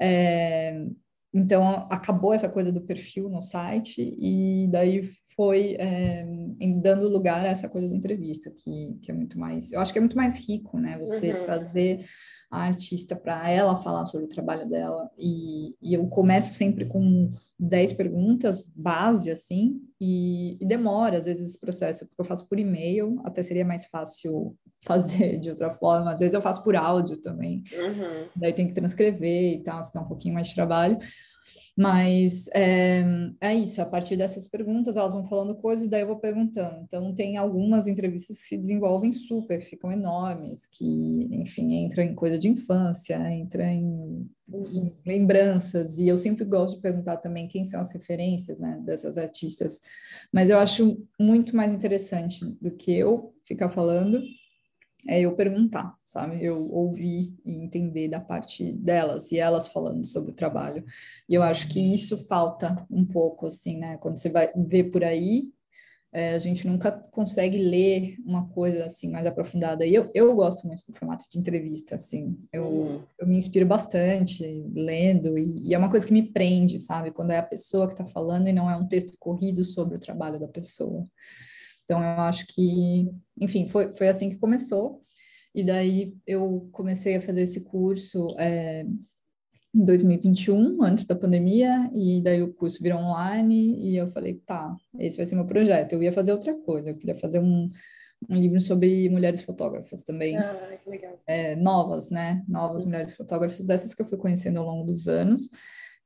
É, 0.00 0.86
então, 1.32 1.86
acabou 1.90 2.34
essa 2.34 2.48
coisa 2.48 2.72
do 2.72 2.80
perfil 2.80 3.28
no 3.28 3.40
site 3.40 4.02
e 4.18 4.68
daí 4.70 5.08
foi 5.36 5.76
é, 5.78 6.26
dando 6.82 7.08
lugar 7.08 7.46
a 7.46 7.50
essa 7.50 7.68
coisa 7.68 7.88
da 7.88 7.94
entrevista, 7.94 8.50
que, 8.50 8.98
que 9.00 9.10
é 9.10 9.14
muito 9.14 9.38
mais... 9.38 9.72
Eu 9.72 9.80
acho 9.80 9.92
que 9.92 9.98
é 9.98 10.02
muito 10.02 10.16
mais 10.16 10.36
rico, 10.46 10.78
né? 10.78 10.98
Você 10.98 11.32
uhum. 11.32 11.44
trazer 11.44 12.04
a 12.50 12.64
artista 12.64 13.14
para 13.14 13.48
ela 13.48 13.76
falar 13.76 14.06
sobre 14.06 14.26
o 14.26 14.28
trabalho 14.28 14.68
dela. 14.68 15.08
E, 15.16 15.76
e, 15.80 15.94
eu 15.94 16.08
começo 16.08 16.52
sempre 16.52 16.84
com 16.84 17.30
10 17.58 17.92
perguntas, 17.92 18.68
base, 18.74 19.30
assim, 19.30 19.80
e, 20.00 20.58
e 20.60 20.66
demora, 20.66 21.18
às 21.18 21.26
vezes, 21.26 21.50
esse 21.50 21.60
processo, 21.60 22.06
porque 22.08 22.20
eu 22.20 22.24
faço 22.24 22.48
por 22.48 22.58
e-mail, 22.58 23.20
até 23.24 23.40
seria 23.40 23.64
mais 23.64 23.86
fácil 23.86 24.56
fazer 24.82 25.38
de 25.38 25.50
outra 25.50 25.70
forma. 25.70 26.12
Às 26.12 26.20
vezes 26.20 26.34
eu 26.34 26.42
faço 26.42 26.62
por 26.62 26.74
áudio 26.76 27.16
também. 27.18 27.64
Uhum. 27.72 28.28
Daí 28.36 28.52
tem 28.52 28.66
que 28.66 28.74
transcrever 28.74 29.54
e 29.54 29.62
tal, 29.62 29.82
se 29.82 29.92
dá 29.92 30.00
um 30.00 30.08
pouquinho 30.08 30.34
mais 30.34 30.48
de 30.48 30.54
trabalho. 30.54 30.98
Mas 31.76 32.48
é, 32.54 33.02
é, 33.40 33.54
isso, 33.54 33.80
a 33.80 33.86
partir 33.86 34.16
dessas 34.16 34.46
perguntas 34.48 34.96
elas 34.96 35.14
vão 35.14 35.24
falando 35.24 35.54
coisas, 35.54 35.88
daí 35.88 36.02
eu 36.02 36.08
vou 36.08 36.18
perguntando. 36.18 36.82
Então, 36.84 37.14
tem 37.14 37.36
algumas 37.36 37.86
entrevistas 37.86 38.38
que 38.38 38.48
se 38.48 38.56
desenvolvem 38.56 39.10
super, 39.12 39.60
ficam 39.62 39.90
enormes, 39.90 40.66
que, 40.66 41.28
enfim, 41.30 41.74
entra 41.76 42.04
em 42.04 42.14
coisa 42.14 42.38
de 42.38 42.48
infância, 42.48 43.16
entra 43.32 43.64
em, 43.64 44.28
em, 44.72 44.92
lembranças, 45.06 45.98
e 45.98 46.06
eu 46.06 46.18
sempre 46.18 46.44
gosto 46.44 46.76
de 46.76 46.82
perguntar 46.82 47.16
também 47.18 47.48
quem 47.48 47.64
são 47.64 47.80
as 47.80 47.92
referências 47.92 48.58
né, 48.58 48.78
dessas 48.84 49.16
artistas. 49.16 49.80
Mas 50.32 50.50
eu 50.50 50.58
acho 50.58 51.02
muito 51.18 51.56
mais 51.56 51.72
interessante 51.72 52.44
do 52.60 52.70
que 52.72 52.92
eu 52.92 53.32
ficar 53.44 53.70
falando 53.70 54.20
é 55.08 55.20
eu 55.20 55.34
perguntar, 55.34 55.94
sabe? 56.04 56.42
Eu 56.44 56.70
ouvir 56.70 57.34
e 57.44 57.56
entender 57.56 58.08
da 58.08 58.20
parte 58.20 58.72
delas 58.72 59.32
e 59.32 59.38
elas 59.38 59.68
falando 59.68 60.06
sobre 60.06 60.32
o 60.32 60.34
trabalho. 60.34 60.84
E 61.28 61.34
eu 61.34 61.42
acho 61.42 61.68
que 61.68 61.80
isso 61.94 62.26
falta 62.26 62.86
um 62.90 63.04
pouco, 63.04 63.46
assim, 63.46 63.78
né? 63.78 63.96
Quando 63.98 64.16
você 64.16 64.28
vai 64.28 64.50
ver 64.54 64.90
por 64.90 65.04
aí, 65.04 65.52
é, 66.12 66.34
a 66.34 66.38
gente 66.38 66.66
nunca 66.66 66.90
consegue 66.90 67.56
ler 67.56 68.16
uma 68.26 68.48
coisa 68.48 68.84
assim 68.84 69.10
mais 69.10 69.26
aprofundada. 69.26 69.86
E 69.86 69.94
eu, 69.94 70.10
eu 70.12 70.34
gosto 70.34 70.66
muito 70.66 70.84
do 70.86 70.92
formato 70.92 71.24
de 71.30 71.38
entrevista, 71.38 71.94
assim. 71.94 72.36
Eu, 72.52 72.64
uhum. 72.64 73.02
eu 73.18 73.26
me 73.26 73.36
inspiro 73.36 73.64
bastante 73.64 74.44
lendo 74.74 75.38
e, 75.38 75.68
e, 75.68 75.74
é 75.74 75.78
uma 75.78 75.90
coisa 75.90 76.06
que 76.06 76.12
me 76.12 76.22
prende, 76.22 76.78
sabe? 76.78 77.12
Quando 77.12 77.30
é 77.30 77.38
a 77.38 77.44
pessoa 77.44 77.86
que 77.86 77.92
está 77.92 78.04
falando 78.04 78.48
e 78.48 78.52
não 78.52 78.68
é 78.68 78.76
um 78.76 78.88
texto 78.88 79.14
corrido 79.18 79.64
sobre 79.64 79.96
o 79.96 80.00
trabalho 80.00 80.38
da 80.38 80.48
pessoa. 80.48 81.06
Então, 81.90 82.04
eu 82.04 82.20
acho 82.20 82.46
que, 82.46 83.10
enfim, 83.40 83.66
foi, 83.66 83.92
foi 83.92 84.06
assim 84.06 84.30
que 84.30 84.38
começou. 84.38 85.02
E 85.52 85.64
daí 85.64 86.14
eu 86.24 86.68
comecei 86.70 87.16
a 87.16 87.20
fazer 87.20 87.40
esse 87.40 87.62
curso 87.62 88.28
é, 88.38 88.86
em 89.74 89.84
2021, 89.84 90.84
antes 90.84 91.04
da 91.04 91.16
pandemia, 91.16 91.90
e 91.92 92.22
daí 92.22 92.40
o 92.44 92.54
curso 92.54 92.80
virou 92.80 93.00
online, 93.00 93.76
e 93.80 93.96
eu 93.96 94.06
falei, 94.06 94.34
tá, 94.46 94.76
esse 95.00 95.16
vai 95.16 95.26
ser 95.26 95.34
meu 95.34 95.46
projeto. 95.46 95.94
Eu 95.94 96.02
ia 96.04 96.12
fazer 96.12 96.30
outra 96.30 96.54
coisa, 96.54 96.90
eu 96.90 96.96
queria 96.96 97.16
fazer 97.16 97.40
um, 97.40 97.66
um 98.28 98.36
livro 98.36 98.60
sobre 98.60 99.08
mulheres 99.08 99.40
fotógrafas 99.40 100.04
também. 100.04 100.36
Ah, 100.36 100.78
que 100.80 100.88
legal. 100.88 101.20
É, 101.26 101.56
novas, 101.56 102.08
né? 102.08 102.44
Novas 102.46 102.84
mulheres 102.84 103.16
fotógrafas, 103.16 103.66
dessas 103.66 103.94
que 103.94 104.02
eu 104.02 104.06
fui 104.06 104.16
conhecendo 104.16 104.60
ao 104.60 104.66
longo 104.66 104.86
dos 104.86 105.08
anos. 105.08 105.50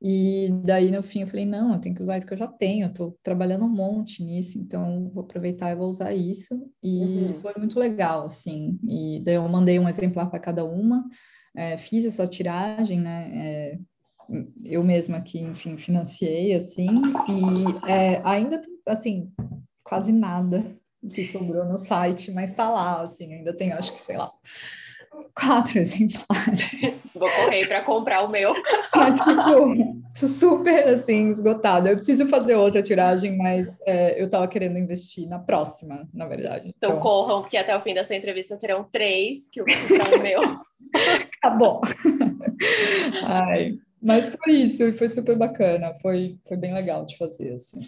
E 0.01 0.49
daí, 0.63 0.91
no 0.91 1.01
fim, 1.01 1.21
eu 1.21 1.27
falei, 1.27 1.45
não, 1.45 1.73
eu 1.73 1.79
tenho 1.79 1.95
que 1.95 2.03
usar 2.03 2.17
isso 2.17 2.27
que 2.27 2.33
eu 2.33 2.37
já 2.37 2.47
tenho, 2.47 2.87
eu 2.87 2.93
tô 2.93 3.17
trabalhando 3.23 3.65
um 3.65 3.69
monte 3.69 4.23
nisso, 4.23 4.59
então 4.59 5.09
vou 5.13 5.23
aproveitar 5.23 5.71
e 5.71 5.75
vou 5.75 5.87
usar 5.87 6.13
isso. 6.13 6.69
E 6.83 6.99
uhum. 6.99 7.39
foi 7.41 7.53
muito 7.57 7.79
legal, 7.79 8.25
assim. 8.25 8.77
E 8.87 9.21
daí 9.23 9.35
eu 9.35 9.47
mandei 9.47 9.79
um 9.79 9.89
exemplar 9.89 10.29
para 10.29 10.39
cada 10.39 10.65
uma, 10.65 11.03
é, 11.55 11.77
fiz 11.77 12.05
essa 12.05 12.27
tiragem, 12.27 12.99
né? 12.99 13.31
É, 13.33 13.79
eu 14.63 14.83
mesma 14.83 15.21
que, 15.21 15.39
enfim, 15.39 15.77
financiei, 15.77 16.53
assim, 16.53 16.87
e 17.29 17.89
é, 17.89 18.21
ainda, 18.23 18.61
assim, 18.87 19.31
quase 19.83 20.11
nada 20.11 20.75
que 21.13 21.23
sobrou 21.23 21.65
no 21.65 21.77
site, 21.77 22.31
mas 22.31 22.53
tá 22.53 22.69
lá, 22.69 23.01
assim, 23.01 23.31
ainda 23.33 23.55
tem, 23.55 23.71
acho 23.71 23.93
que, 23.93 24.01
sei 24.01 24.17
lá, 24.17 24.31
quatro 25.33 25.79
exemplares. 25.79 26.81
Vou 27.13 27.29
correr 27.29 27.67
para 27.67 27.81
comprar 27.81 28.23
o 28.23 28.29
meu. 28.29 28.53
Ah, 28.93 29.11
tipo, 29.13 30.27
super 30.27 30.87
assim, 30.89 31.29
esgotado. 31.31 31.87
Eu 31.87 31.95
preciso 31.95 32.27
fazer 32.27 32.55
outra 32.55 32.81
tiragem, 32.81 33.37
mas 33.37 33.79
é, 33.85 34.19
eu 34.19 34.25
estava 34.25 34.47
querendo 34.47 34.77
investir 34.77 35.27
na 35.27 35.39
próxima, 35.39 36.07
na 36.13 36.25
verdade. 36.25 36.73
Então, 36.75 36.91
então, 36.91 37.01
corram, 37.01 37.41
porque 37.41 37.57
até 37.57 37.75
o 37.75 37.81
fim 37.81 37.93
dessa 37.93 38.15
entrevista 38.15 38.57
terão 38.57 38.83
três 38.83 39.47
que 39.49 39.61
eu 39.61 39.65
vou 39.65 39.87
comprar 39.87 40.17
o 40.17 40.21
meu. 40.21 40.41
Tá 41.41 41.49
bom. 41.49 41.81
Ai, 43.23 43.77
mas 44.01 44.27
foi 44.27 44.53
isso, 44.53 44.83
e 44.83 44.93
foi 44.93 45.09
super 45.09 45.35
bacana, 45.35 45.93
foi, 46.01 46.39
foi 46.47 46.55
bem 46.55 46.73
legal 46.73 47.05
de 47.05 47.17
fazer, 47.17 47.53
assim. 47.53 47.81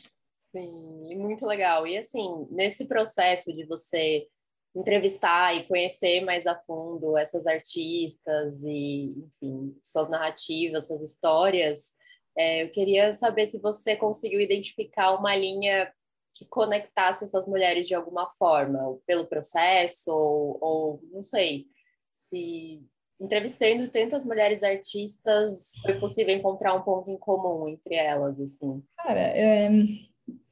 Sim, 0.51 1.15
muito 1.15 1.45
legal. 1.45 1.85
E 1.85 1.97
assim, 1.97 2.47
nesse 2.49 2.85
processo 2.85 3.55
de 3.55 3.65
você 3.65 4.27
entrevistar 4.75 5.55
e 5.55 5.67
conhecer 5.67 6.21
mais 6.21 6.45
a 6.45 6.55
fundo 6.55 7.17
essas 7.17 7.47
artistas 7.47 8.63
e, 8.63 9.15
enfim, 9.25 9.75
suas 9.81 10.09
narrativas, 10.09 10.87
suas 10.87 11.01
histórias. 11.01 11.95
É, 12.37 12.63
eu 12.63 12.69
queria 12.69 13.13
saber 13.13 13.47
se 13.47 13.59
você 13.59 13.95
conseguiu 13.95 14.39
identificar 14.39 15.15
uma 15.15 15.35
linha 15.35 15.91
que 16.37 16.45
conectasse 16.45 17.23
essas 17.23 17.47
mulheres 17.47 17.87
de 17.87 17.95
alguma 17.95 18.29
forma, 18.29 18.97
pelo 19.07 19.25
processo, 19.25 20.11
ou, 20.11 20.57
ou 20.61 21.01
não 21.11 21.23
sei, 21.23 21.65
se 22.13 22.83
entrevistando 23.19 23.87
tantas 23.87 24.23
mulheres 24.23 24.61
artistas, 24.61 25.73
foi 25.81 25.99
possível 25.99 26.35
encontrar 26.35 26.75
um 26.75 26.83
ponto 26.83 27.09
em 27.09 27.17
comum 27.17 27.67
entre 27.67 27.95
elas, 27.95 28.39
assim? 28.39 28.83
Cara, 28.97 29.19
é, 29.19 29.69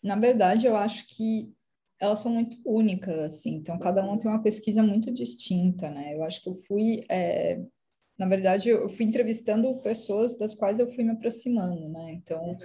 na 0.02 0.16
verdade, 0.16 0.66
eu 0.66 0.76
acho 0.76 1.06
que 1.08 1.54
elas 2.06 2.20
são 2.20 2.32
muito 2.32 2.58
únicas, 2.66 3.20
assim, 3.20 3.56
então 3.56 3.78
cada 3.78 4.04
uma 4.04 4.18
tem 4.20 4.30
uma 4.30 4.42
pesquisa 4.42 4.82
muito 4.82 5.12
distinta, 5.12 5.90
né? 5.90 6.16
Eu 6.16 6.24
acho 6.24 6.42
que 6.42 6.50
eu 6.50 6.54
fui, 6.54 7.04
é, 7.10 7.62
na 8.18 8.28
verdade, 8.28 8.70
eu 8.70 8.88
fui 8.88 9.06
entrevistando 9.06 9.76
pessoas 9.82 10.38
das 10.38 10.56
quais 10.56 10.80
eu 10.80 10.88
fui 10.94 11.04
me 11.04 11.12
aproximando, 11.12 11.90
né? 11.90 12.14
Então, 12.14 12.50
uhum. 12.50 12.58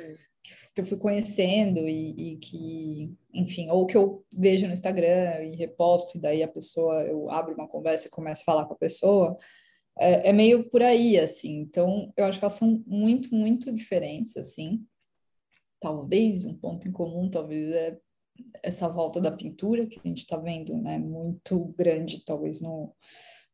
que 0.74 0.80
eu 0.80 0.84
fui 0.84 0.96
conhecendo 0.96 1.80
e, 1.88 2.34
e, 2.34 2.36
que, 2.38 3.14
enfim, 3.34 3.68
ou 3.70 3.86
que 3.86 3.96
eu 3.96 4.24
vejo 4.32 4.66
no 4.66 4.72
Instagram 4.72 5.44
e 5.44 5.56
reposto, 5.56 6.18
e 6.18 6.20
daí 6.20 6.42
a 6.42 6.48
pessoa, 6.48 7.02
eu 7.02 7.30
abro 7.30 7.54
uma 7.54 7.68
conversa 7.68 8.06
e 8.06 8.10
começo 8.10 8.42
a 8.42 8.44
falar 8.44 8.66
com 8.66 8.74
a 8.74 8.78
pessoa, 8.78 9.36
é, 9.98 10.30
é 10.30 10.32
meio 10.32 10.68
por 10.70 10.82
aí, 10.82 11.18
assim. 11.18 11.58
Então, 11.60 12.12
eu 12.16 12.24
acho 12.24 12.38
que 12.38 12.44
elas 12.44 12.54
são 12.54 12.82
muito, 12.86 13.34
muito 13.34 13.72
diferentes, 13.72 14.36
assim. 14.36 14.86
Talvez 15.80 16.44
um 16.44 16.54
ponto 16.54 16.86
em 16.86 16.92
comum, 16.92 17.28
talvez 17.28 17.70
é 17.70 17.98
essa 18.62 18.88
volta 18.88 19.20
da 19.20 19.30
pintura 19.30 19.86
que 19.86 20.00
a 20.02 20.08
gente 20.08 20.18
está 20.18 20.36
vendo, 20.36 20.76
né, 20.76 20.98
muito 20.98 21.74
grande, 21.76 22.24
talvez 22.24 22.60
no, 22.60 22.92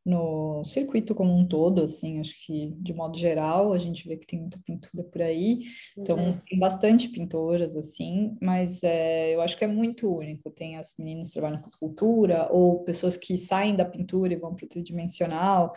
no 0.07 0.63
circuito 0.63 1.13
como 1.13 1.37
um 1.37 1.45
todo, 1.45 1.83
assim, 1.83 2.19
acho 2.19 2.33
que 2.45 2.73
de 2.77 2.93
modo 2.93 3.17
geral 3.17 3.73
a 3.73 3.77
gente 3.77 4.07
vê 4.07 4.15
que 4.15 4.25
tem 4.25 4.39
muita 4.39 4.57
pintura 4.65 5.03
por 5.03 5.21
aí, 5.21 5.63
então 5.97 6.17
uhum. 6.17 6.39
tem 6.47 6.57
bastante 6.57 7.09
pintoras, 7.09 7.75
assim, 7.75 8.37
mas 8.41 8.81
é, 8.83 9.35
eu 9.35 9.41
acho 9.41 9.57
que 9.57 9.65
é 9.65 9.67
muito 9.67 10.09
único, 10.09 10.49
tem 10.49 10.77
as 10.77 10.95
meninas 10.97 11.27
que 11.27 11.33
trabalham 11.33 11.61
com 11.61 11.67
escultura, 11.67 12.47
ou 12.51 12.83
pessoas 12.85 13.17
que 13.17 13.37
saem 13.37 13.75
da 13.75 13.83
pintura 13.83 14.31
e 14.31 14.37
vão 14.37 14.55
para 14.55 14.65
o 14.65 14.69
tridimensional, 14.69 15.73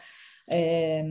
é, 0.49 1.05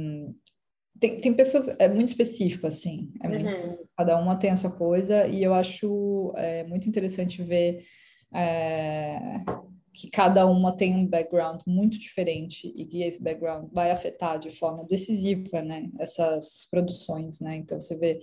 tem, 1.00 1.22
tem 1.22 1.34
pessoas, 1.34 1.70
é 1.80 1.88
muito 1.88 2.10
específico, 2.10 2.68
assim, 2.68 3.12
é 3.22 3.28
muito, 3.28 3.50
uhum. 3.50 3.78
cada 3.98 4.18
uma 4.18 4.36
tem 4.36 4.52
a 4.52 4.56
sua 4.56 4.72
coisa, 4.72 5.28
e 5.28 5.44
eu 5.44 5.54
acho 5.54 6.34
é, 6.36 6.64
muito 6.66 6.88
interessante 6.88 7.42
ver 7.44 7.84
é, 8.34 9.20
que 9.94 10.10
cada 10.10 10.46
uma 10.46 10.76
tem 10.76 10.96
um 10.96 11.06
background 11.06 11.62
muito 11.66 12.00
diferente 12.00 12.72
e 12.76 12.86
que 12.86 13.04
esse 13.04 13.22
background 13.22 13.70
vai 13.72 13.92
afetar 13.92 14.40
de 14.40 14.50
forma 14.50 14.86
decisiva, 14.86 15.62
né, 15.62 15.84
essas 16.00 16.68
produções, 16.70 17.40
né, 17.40 17.58
então 17.58 17.80
você 17.80 17.98
vê, 17.98 18.22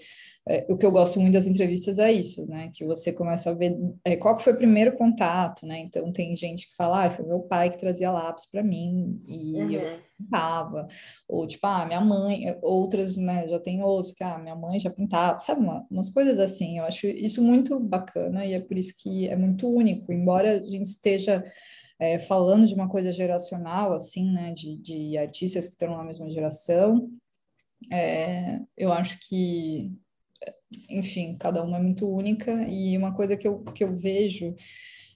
é, 0.48 0.64
o 0.68 0.76
que 0.76 0.86
eu 0.86 0.90
gosto 0.90 1.20
muito 1.20 1.34
das 1.34 1.46
entrevistas 1.46 1.98
é 1.98 2.12
isso, 2.12 2.46
né, 2.46 2.70
que 2.72 2.84
você 2.84 3.12
começa 3.12 3.50
a 3.50 3.54
ver 3.54 3.76
é, 4.04 4.16
qual 4.16 4.38
foi 4.38 4.52
o 4.52 4.56
primeiro 4.56 4.96
contato, 4.96 5.66
né, 5.66 5.78
então 5.80 6.10
tem 6.12 6.34
gente 6.36 6.68
que 6.68 6.76
fala, 6.76 7.04
ah, 7.04 7.10
foi 7.10 7.26
meu 7.26 7.40
pai 7.40 7.70
que 7.70 7.78
trazia 7.78 8.10
lápis 8.10 8.46
para 8.46 8.62
mim 8.62 9.20
e 9.26 9.54
uhum. 9.56 9.70
eu 9.72 9.98
pintava, 10.16 10.86
ou 11.28 11.46
tipo, 11.46 11.66
ah, 11.66 11.84
minha 11.84 12.00
mãe, 12.00 12.56
outras, 12.62 13.16
né, 13.16 13.46
já 13.48 13.58
tem 13.58 13.82
outros 13.82 14.14
que, 14.14 14.24
ah, 14.24 14.38
minha 14.38 14.56
mãe 14.56 14.80
já 14.80 14.90
pintava, 14.90 15.38
sabe, 15.38 15.60
uma, 15.60 15.86
umas 15.90 16.08
coisas 16.08 16.38
assim, 16.38 16.78
eu 16.78 16.84
acho 16.84 17.06
isso 17.06 17.42
muito 17.42 17.78
bacana 17.78 18.46
e 18.46 18.54
é 18.54 18.60
por 18.60 18.78
isso 18.78 18.94
que 18.98 19.28
é 19.28 19.36
muito 19.36 19.68
único, 19.68 20.12
embora 20.12 20.52
a 20.52 20.66
gente 20.66 20.86
esteja 20.86 21.44
é, 21.98 22.18
falando 22.18 22.66
de 22.66 22.74
uma 22.74 22.88
coisa 22.88 23.10
geracional, 23.10 23.92
assim, 23.92 24.30
né, 24.30 24.52
de, 24.52 24.76
de 24.76 25.18
artistas 25.18 25.66
que 25.66 25.72
estão 25.72 25.96
na 25.96 26.04
mesma 26.04 26.30
geração, 26.30 27.10
é, 27.90 28.60
eu 28.76 28.92
acho 28.92 29.18
que, 29.28 29.92
enfim, 30.90 31.36
cada 31.38 31.62
uma 31.62 31.78
é 31.78 31.82
muito 31.82 32.08
única 32.08 32.66
e 32.68 32.96
uma 32.96 33.14
coisa 33.14 33.36
que 33.36 33.46
eu, 33.46 33.62
que 33.64 33.84
eu 33.84 33.94
vejo, 33.94 34.54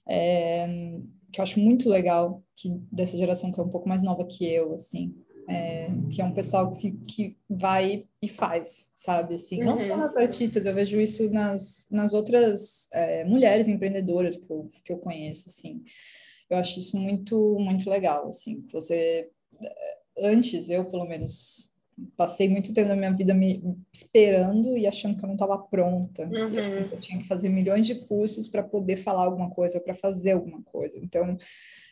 é, 0.07 0.67
que 1.31 1.39
eu 1.39 1.43
acho 1.43 1.59
muito 1.59 1.89
legal, 1.89 2.43
que 2.55 2.69
dessa 2.91 3.17
geração 3.17 3.51
que 3.51 3.59
é 3.59 3.63
um 3.63 3.69
pouco 3.69 3.87
mais 3.87 4.03
nova 4.03 4.25
que 4.25 4.45
eu, 4.45 4.73
assim, 4.73 5.15
é, 5.47 5.89
que 6.09 6.21
é 6.21 6.25
um 6.25 6.33
pessoal 6.33 6.69
que, 6.69 6.75
se, 6.75 6.97
que 7.07 7.37
vai 7.49 8.05
e 8.21 8.27
faz, 8.27 8.89
sabe? 8.93 9.35
Assim, 9.35 9.59
uhum. 9.59 9.71
Não 9.71 9.77
só 9.77 9.93
uhum. 9.93 9.97
nas 9.97 10.15
artistas, 10.15 10.65
eu 10.65 10.73
vejo 10.73 10.99
isso 10.99 11.31
nas, 11.31 11.87
nas 11.91 12.13
outras 12.13 12.87
é, 12.93 13.23
mulheres 13.25 13.67
empreendedoras 13.67 14.37
que 14.37 14.51
eu, 14.51 14.69
que 14.83 14.93
eu 14.93 14.97
conheço, 14.97 15.47
assim. 15.47 15.83
Eu 16.51 16.57
acho 16.57 16.79
isso 16.79 16.99
muito, 16.99 17.57
muito 17.59 17.89
legal, 17.89 18.27
assim. 18.27 18.61
Você, 18.73 19.31
antes, 20.17 20.69
eu, 20.69 20.83
pelo 20.83 21.05
menos, 21.05 21.77
passei 22.17 22.49
muito 22.49 22.73
tempo 22.73 22.89
da 22.89 22.95
minha 22.95 23.15
vida 23.15 23.33
me 23.33 23.63
esperando 23.93 24.77
e 24.77 24.85
achando 24.85 25.17
que 25.17 25.23
eu 25.23 25.27
não 25.27 25.35
estava 25.35 25.57
pronta. 25.57 26.25
Uhum. 26.25 26.89
Eu 26.91 26.99
tinha 26.99 27.19
que 27.19 27.25
fazer 27.25 27.47
milhões 27.47 27.85
de 27.85 27.95
cursos 27.95 28.49
para 28.49 28.63
poder 28.63 28.97
falar 28.97 29.23
alguma 29.23 29.49
coisa, 29.49 29.79
para 29.79 29.95
fazer 29.95 30.33
alguma 30.33 30.61
coisa. 30.63 30.97
Então, 30.97 31.37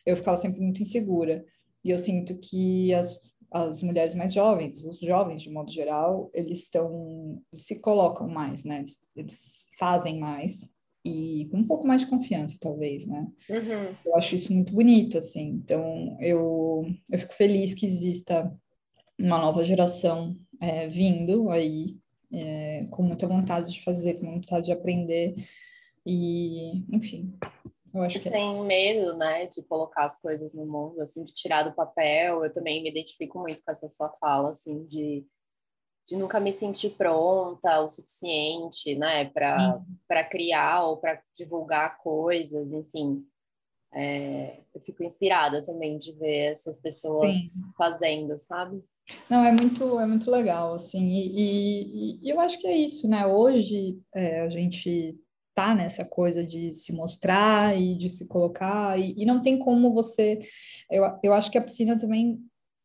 eu 0.06 0.18
ficava 0.18 0.36
sempre 0.36 0.60
muito 0.60 0.82
insegura. 0.82 1.46
E 1.82 1.90
eu 1.90 1.98
sinto 1.98 2.38
que 2.38 2.94
as, 2.94 3.18
as 3.50 3.82
mulheres 3.82 4.14
mais 4.14 4.34
jovens, 4.34 4.84
os 4.84 5.00
jovens 5.00 5.42
de 5.42 5.50
modo 5.50 5.72
geral, 5.72 6.30
eles 6.34 6.64
estão, 6.64 7.42
eles 7.50 7.66
se 7.66 7.80
colocam 7.80 8.28
mais, 8.28 8.66
né? 8.66 8.80
Eles, 8.80 9.00
eles 9.16 9.66
fazem 9.78 10.20
mais 10.20 10.70
e 11.04 11.48
com 11.52 11.58
um 11.58 11.66
pouco 11.66 11.88
mais 11.88 12.02
de 12.02 12.08
confiança, 12.08 12.58
talvez, 12.60 13.06
né? 13.06 13.28
Uhum. 13.50 13.96
Eu 14.06 14.16
acho 14.18 14.36
isso 14.36 14.54
muito 14.54 14.74
bonito, 14.74 15.18
assim. 15.18 15.62
Então, 15.64 16.18
eu, 16.20 16.86
eu 17.10 17.20
fico 17.20 17.34
feliz 17.34 17.74
que 17.74 17.86
exista 17.86 18.54
uma 19.18 19.38
nova 19.38 19.64
geração 19.64 20.36
é, 20.62 20.88
vindo 20.88 21.50
aí, 21.50 21.98
é, 22.34 22.86
com 22.92 23.04
muita 23.04 23.28
vontade 23.28 23.72
de 23.72 23.84
fazer, 23.84 24.16
com 24.16 24.26
muita 24.26 24.42
vontade 24.42 24.66
de 24.68 24.72
aprender. 24.72 25.36
E, 26.06 26.84
enfim, 26.96 27.34
Eu 27.94 28.04
acho 28.04 28.20
que 28.20 28.28
é. 28.28 28.32
sem 28.32 28.62
medo, 28.66 29.18
né, 29.18 29.48
de 29.48 29.64
colocar 29.64 30.06
as 30.06 30.20
coisas 30.22 30.54
no 30.54 30.66
mundo, 30.66 31.02
assim, 31.02 31.24
de 31.24 31.34
tirar 31.34 31.64
do 31.64 31.74
papel. 31.74 32.44
Eu 32.44 32.54
também 32.54 32.84
me 32.84 32.90
identifico 32.90 33.40
muito 33.40 33.64
com 33.64 33.72
essa 33.72 33.90
sua 33.90 34.10
fala, 34.20 34.52
assim, 34.52 34.86
de, 34.86 35.26
de 36.10 36.18
nunca 36.18 36.40
me 36.40 36.52
sentir 36.52 36.92
pronta 36.92 37.82
o 37.82 37.90
suficiente, 37.90 38.96
né, 38.96 39.26
para 39.26 40.24
criar 40.30 40.86
ou 40.86 40.98
para 40.98 41.22
divulgar 41.36 41.98
coisas, 42.00 42.74
enfim. 42.74 43.24
É, 43.94 44.60
eu 44.74 44.82
fico 44.82 45.04
inspirada 45.04 45.64
também 45.64 45.98
de 45.98 46.12
ver 46.14 46.52
essas 46.52 46.80
pessoas 46.80 47.36
Sim. 47.36 47.72
fazendo, 47.78 48.38
sabe? 48.38 48.84
Não, 49.30 49.44
é 49.44 49.52
muito, 49.52 50.00
é 50.00 50.06
muito 50.06 50.30
legal, 50.30 50.74
assim, 50.74 51.08
e, 51.08 51.32
e, 51.36 52.26
e 52.26 52.30
eu 52.30 52.40
acho 52.40 52.60
que 52.60 52.68
é 52.68 52.76
isso, 52.76 53.08
né? 53.08 53.26
Hoje 53.26 54.00
é, 54.14 54.42
a 54.42 54.50
gente 54.50 55.20
tá 55.54 55.76
nessa 55.76 56.06
coisa 56.06 56.46
de 56.46 56.72
se 56.72 56.94
mostrar 56.94 57.78
e 57.78 57.96
de 57.96 58.08
se 58.10 58.28
colocar, 58.28 59.00
e, 59.00 59.14
e, 59.18 59.26
não 59.26 59.42
tem 59.42 59.58
como 59.58 59.94
você. 59.94 60.40
Eu, 60.90 61.04
eu 61.24 61.34
acho 61.34 61.52
que 61.52 61.58
a 61.58 61.62
piscina 61.62 61.98
também, 61.98 62.40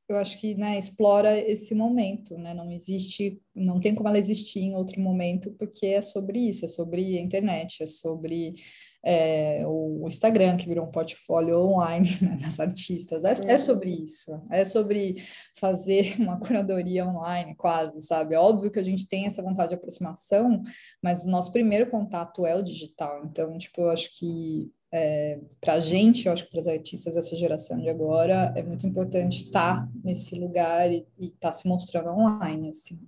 eu 0.09 0.17
acho 0.17 0.39
que 0.39 0.55
né, 0.55 0.79
explora 0.79 1.39
esse 1.39 1.75
momento, 1.75 2.37
né? 2.37 2.53
Não 2.53 2.71
existe, 2.71 3.41
não 3.55 3.81
tem 3.81 3.95
como 3.95 4.09
ela 4.09 4.19
existir 4.19 4.61
em 4.61 4.75
outro 4.75 5.01
momento, 5.01 5.53
porque 5.59 5.87
é 5.87 6.03
sobre 6.03 6.39
isso, 6.51 6.65
é 6.65 6.69
sobre 6.69 7.17
a 7.17 7.21
internet, 7.21 7.83
é 7.83 7.87
sobre 7.87 8.55
é, 9.03 9.63
o 9.67 10.07
Instagram, 10.07 10.57
que 10.57 10.69
virou 10.69 10.87
um 10.87 10.91
portfólio 10.91 11.59
online 11.59 12.09
né, 12.21 12.37
das 12.41 12.61
artistas. 12.61 13.25
É, 13.25 13.53
é, 13.53 13.57
sobre 13.57 13.91
isso, 13.91 14.43
é 14.51 14.65
sobre 14.65 15.23
fazer 15.59 16.17
uma 16.21 16.39
curadoria 16.39 17.07
online, 17.07 17.55
quase, 17.55 18.03
sabe? 18.03 18.35
É 18.35 18.39
óbvio 18.39 18.71
que 18.71 18.79
a 18.79 18.85
gente 18.85 19.09
tem 19.09 19.27
essa 19.27 19.43
vontade 19.43 19.71
de 19.71 19.75
aproximação, 19.75 20.63
mas 21.03 21.25
o 21.25 21.31
nosso 21.31 21.51
primeiro 21.51 21.91
contato 21.91 22.45
é 22.45 22.55
o 22.55 22.63
digital. 22.63 23.25
Então, 23.25 23.57
tipo, 23.57 23.81
eu 23.81 23.91
acho 23.91 24.11
que 24.19 24.71
é, 24.97 25.41
para 25.61 25.73
a 25.73 25.81
gente, 25.81 26.27
eu 26.27 26.33
acho 26.33 26.45
que 26.45 26.53
para 26.53 26.61
os 26.61 26.69
artistas 26.69 27.17
dessa 27.17 27.35
geração 27.35 27.81
de 27.81 27.89
agora, 27.89 28.53
é 28.55 28.63
muito 28.63 28.87
importante 28.87 29.43
estar 29.43 29.81
tá 29.81 29.89
nesse 30.05 30.39
lugar 30.39 30.89
e 30.89 31.05
estar 31.19 31.49
tá 31.49 31.53
se 31.53 31.67
mostrando 31.67 32.11
online, 32.11 32.69
assim. 32.69 33.01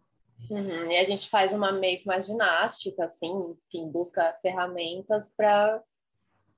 Uhum, 0.51 0.91
e 0.91 0.97
a 0.97 1.05
gente 1.05 1.29
faz 1.29 1.53
uma 1.53 1.71
meio 1.71 1.99
que 1.99 2.09
uma 2.09 2.21
ginástica, 2.21 3.05
assim, 3.05 3.55
enfim, 3.69 3.89
busca 3.89 4.37
ferramentas 4.43 5.33
para 5.37 5.81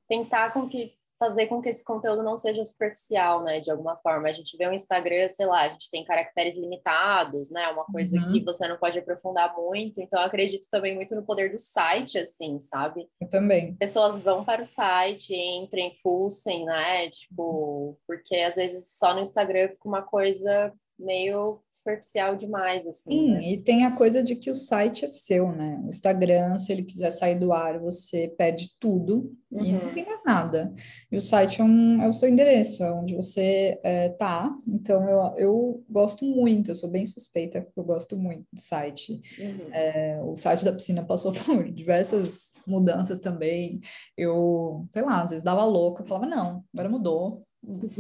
tentar 0.09 0.55
com 0.55 0.67
que 0.67 0.95
fazer 1.19 1.47
com 1.49 1.61
que 1.61 1.69
esse 1.69 1.85
conteúdo 1.85 2.23
não 2.23 2.39
seja 2.39 2.63
superficial, 2.65 3.43
né, 3.43 3.61
de 3.61 3.71
alguma 3.71 3.97
forma. 3.97 4.29
A 4.29 4.33
gente 4.33 4.57
vê 4.57 4.67
o 4.67 4.73
Instagram, 4.73 5.29
sei 5.29 5.47
lá, 5.47 5.63
a 5.63 5.69
gente 5.69 5.91
tem 5.91 6.05
caracteres 6.05 6.57
limitados, 6.57 7.51
né, 7.51 7.69
uma 7.69 7.85
coisa 7.85 8.19
uhum. 8.19 8.27
que 8.27 8.45
você 8.45 8.67
não 8.69 8.79
pode 8.79 8.99
aprofundar 8.99 9.55
muito, 9.57 10.01
então 10.01 10.21
eu 10.21 10.27
acredito 10.27 10.69
também 10.71 10.95
muito 10.95 11.15
no 11.15 11.25
poder 11.25 11.51
do 11.51 11.59
site, 11.59 12.19
assim, 12.19 12.61
sabe? 12.61 13.09
Eu 13.21 13.29
também. 13.29 13.75
Pessoas 13.77 14.21
vão 14.21 14.45
para 14.45 14.63
o 14.63 14.67
site, 14.67 15.35
entrem, 15.35 15.95
fuçem, 16.03 16.65
né, 16.65 17.11
tipo, 17.11 17.99
porque 18.07 18.37
às 18.37 18.57
vezes 18.57 18.97
só 18.97 19.15
no 19.15 19.21
Instagram 19.21 19.69
fica 19.69 19.89
uma 19.89 20.03
coisa 20.03 20.73
meio 20.99 21.61
superficial 21.71 22.35
demais, 22.35 22.87
assim. 22.87 23.11
Sim, 23.11 23.31
né? 23.31 23.53
e 23.53 23.63
tem 23.63 23.85
a 23.85 23.95
coisa 23.95 24.23
de 24.23 24.35
que 24.35 24.51
o 24.51 24.55
site 24.55 25.05
é 25.05 25.09
seu, 25.09 25.53
né? 25.53 25.81
O 25.85 25.89
Instagram, 25.89 26.59
se 26.59 26.73
ele 26.73 26.83
quiser 26.83 27.11
sair 27.11 27.39
do 27.39 27.53
ar, 27.53 27.79
você 27.79 28.29
perde 28.37 28.71
tudo 28.81 29.37
uhum. 29.51 29.65
e 29.65 29.73
não 29.73 29.87
uhum. 29.87 29.95
tem 29.95 30.05
mais 30.05 30.25
nada. 30.25 30.73
E 31.11 31.17
o 31.17 31.21
site 31.21 31.61
é, 31.61 31.65
um, 31.65 32.03
é 32.03 32.09
o 32.09 32.13
seu 32.13 32.29
endereço, 32.29 32.83
é 32.83 32.93
onde 32.93 33.15
você 33.15 33.79
é, 33.83 34.09
tá. 34.09 34.53
Então, 34.67 35.09
eu, 35.09 35.37
eu 35.37 35.85
gosto 35.89 36.25
muito, 36.25 36.71
eu 36.71 36.75
sou 36.75 36.91
bem 36.91 37.07
suspeita, 37.07 37.63
porque 37.63 37.79
eu 37.79 37.85
gosto 37.85 38.17
muito 38.17 38.45
do 38.53 38.61
site. 38.61 39.23
Uhum. 39.39 39.73
É, 39.73 40.21
o 40.23 40.35
site 40.35 40.65
da 40.65 40.73
piscina 40.73 41.05
passou 41.05 41.33
por 41.47 41.71
diversas 41.71 42.53
mudanças 42.67 43.21
também. 43.21 43.81
Eu, 44.17 44.87
sei 44.93 45.03
lá, 45.03 45.23
às 45.23 45.31
vezes 45.31 45.45
dava 45.45 45.65
louco, 45.65 46.03
eu 46.03 46.07
falava, 46.07 46.27
não, 46.27 46.65
agora 46.75 46.89
mudou, 46.89 47.47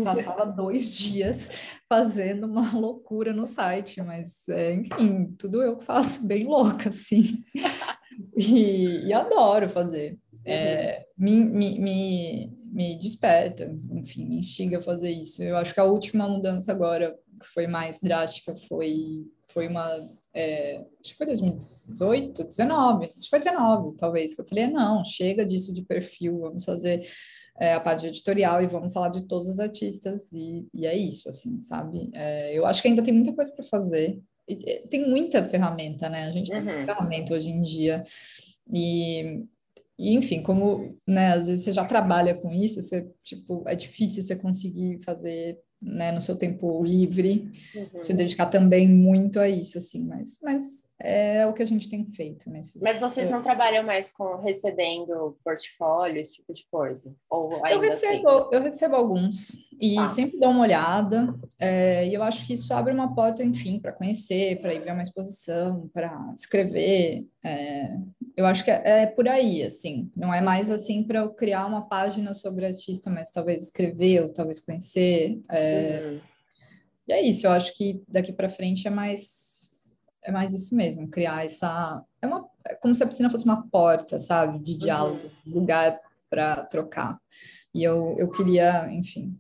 passava 0.05 0.47
dois 0.47 0.97
dias 0.97 1.51
fazendo 1.88 2.47
uma 2.47 2.73
loucura 2.79 3.33
no 3.33 3.47
site, 3.47 4.01
mas 4.03 4.49
é, 4.49 4.75
enfim, 4.75 5.35
tudo 5.38 5.62
eu 5.62 5.81
faço 5.81 6.27
bem 6.27 6.44
louca, 6.44 6.88
assim, 6.88 7.44
e, 8.37 9.07
e 9.07 9.12
adoro 9.12 9.68
fazer. 9.68 10.18
É, 10.44 11.05
me, 11.16 11.44
me, 11.44 11.79
me, 11.79 12.59
me 12.73 12.99
desperta, 12.99 13.64
enfim, 13.92 14.27
me 14.27 14.38
instiga 14.38 14.79
a 14.79 14.83
fazer 14.83 15.11
isso. 15.11 15.42
Eu 15.42 15.57
acho 15.57 15.75
que 15.75 15.81
a 15.81 15.85
última 15.85 16.29
mudança 16.29 16.73
agora, 16.73 17.14
que 17.40 17.47
foi 17.47 17.66
mais 17.66 17.99
drástica, 18.01 18.55
foi, 18.68 19.27
foi 19.49 19.68
uma. 19.68 19.90
É, 20.33 20.77
acho 21.01 21.11
que 21.11 21.16
foi 21.16 21.27
2018, 21.27 22.44
19, 22.44 23.07
acho 23.07 23.21
que 23.21 23.29
foi 23.29 23.38
19, 23.40 23.97
talvez, 23.97 24.35
que 24.35 24.40
eu 24.40 24.47
falei, 24.47 24.66
não, 24.68 25.05
chega 25.05 25.44
disso 25.44 25.75
de 25.75 25.83
perfil, 25.83 26.38
vamos 26.38 26.64
fazer 26.64 27.07
é, 27.59 27.75
a 27.75 27.81
parte 27.81 28.07
editorial 28.07 28.62
e 28.62 28.66
vamos 28.66 28.92
falar 28.92 29.09
de 29.09 29.25
todos 29.25 29.49
os 29.49 29.59
artistas 29.59 30.33
e, 30.33 30.66
e 30.73 30.87
é 30.87 30.97
isso, 30.97 31.29
assim, 31.29 31.59
sabe? 31.61 32.11
É, 32.12 32.57
eu 32.57 32.64
acho 32.64 32.81
que 32.81 32.88
ainda 32.88 33.03
tem 33.03 33.12
muita 33.12 33.33
coisa 33.33 33.51
para 33.53 33.64
fazer. 33.64 34.21
E, 34.47 34.87
tem 34.88 35.09
muita 35.09 35.44
ferramenta, 35.44 36.09
né? 36.09 36.25
A 36.25 36.33
gente 36.33 36.51
tem 36.51 36.61
uhum. 36.61 36.66
muita 36.66 36.85
ferramenta 36.85 37.35
hoje 37.35 37.51
em 37.51 37.62
dia. 37.62 38.03
E, 38.73 39.44
e, 39.99 40.14
enfim, 40.14 40.40
como, 40.40 40.97
né, 41.07 41.33
às 41.33 41.49
vezes 41.49 41.64
você 41.64 41.73
já 41.73 41.85
trabalha 41.85 42.35
com 42.35 42.53
isso, 42.53 42.81
você, 42.81 43.07
tipo, 43.25 43.64
é 43.66 43.75
difícil 43.75 44.23
você 44.23 44.37
conseguir 44.37 45.01
fazer, 45.05 45.59
né, 45.83 46.12
no 46.12 46.21
seu 46.21 46.38
tempo 46.38 46.85
livre, 46.85 47.51
uhum. 47.75 48.03
se 48.03 48.14
dedicar 48.14 48.47
também 48.47 48.87
muito 48.88 49.40
a 49.40 49.49
isso, 49.49 49.79
assim, 49.79 50.05
mas, 50.05 50.38
mas 50.42 50.88
é 51.00 51.46
o 51.46 51.52
que 51.52 51.62
a 51.62 51.66
gente 51.66 51.88
tem 51.88 52.04
feito 52.04 52.50
nesses. 52.50 52.82
Mas 52.82 52.98
vocês 52.98 53.30
não 53.30 53.40
trabalham 53.40 53.84
mais 53.84 54.11
com 54.11 54.37
recebendo 54.40 55.38
portfólio, 55.44 56.20
esse 56.20 56.34
tipo 56.34 56.52
de 56.52 56.66
coisa? 56.68 57.14
Ou 57.30 57.64
eu 57.66 57.80
recebo, 57.80 58.28
assim? 58.28 58.48
eu 58.52 58.62
recebo 58.62 58.96
alguns 58.96 59.70
e 59.80 59.94
tá. 59.94 60.06
sempre 60.08 60.40
dou 60.40 60.50
uma 60.50 60.62
olhada. 60.62 61.34
É, 61.58 62.06
e 62.06 62.14
eu 62.14 62.22
acho 62.22 62.44
que 62.44 62.52
isso 62.52 62.74
abre 62.74 62.92
uma 62.92 63.14
porta, 63.14 63.44
enfim, 63.44 63.78
para 63.78 63.92
conhecer, 63.92 64.61
para 64.61 64.74
ir 64.74 64.80
ver 64.80 64.92
uma 64.92 65.02
exposição, 65.02 65.88
para 65.94 66.32
escrever. 66.34 67.28
É, 67.44 67.96
eu 68.37 68.44
acho 68.44 68.64
que 68.64 68.70
é, 68.70 69.02
é, 69.02 69.06
por 69.06 69.28
aí, 69.28 69.62
assim. 69.62 70.11
Não 70.16 70.34
é 70.34 70.40
mais 70.40 70.68
assim 70.68 71.04
para 71.04 71.20
eu 71.20 71.30
criar 71.30 71.66
uma 71.66 71.82
página 71.82 72.34
sobre 72.34 72.66
artista, 72.66 73.08
mas 73.08 73.30
talvez 73.30 73.64
escrever 73.64 74.22
ou 74.22 74.32
talvez 74.32 74.58
conhecer. 74.58 75.40
É, 75.48 76.00
uhum. 76.02 76.20
E 77.06 77.12
é 77.12 77.22
isso. 77.22 77.46
Eu 77.46 77.52
acho 77.52 77.72
que 77.76 78.02
daqui 78.08 78.32
para 78.32 78.48
frente 78.48 78.87
é 78.88 78.90
mais 78.90 79.58
é 80.29 80.31
mais 80.31 80.53
isso 80.53 80.77
mesmo, 80.77 81.09
criar 81.09 81.47
essa. 81.47 82.05
É, 82.21 82.27
uma, 82.27 82.47
é 82.67 82.75
como 82.75 82.95
se 82.95 83.03
a 83.03 83.07
piscina 83.07 83.31
fosse 83.31 83.47
uma 83.47 83.67
porta, 83.69 84.19
sabe, 84.19 84.59
de 84.59 84.77
diálogo, 84.77 85.31
uhum. 85.47 85.55
lugar 85.55 85.99
para 86.29 86.67
trocar. 86.67 87.19
E 87.75 87.83
eu, 87.83 88.14
eu 88.19 88.31
queria, 88.31 88.93
enfim, 88.93 89.35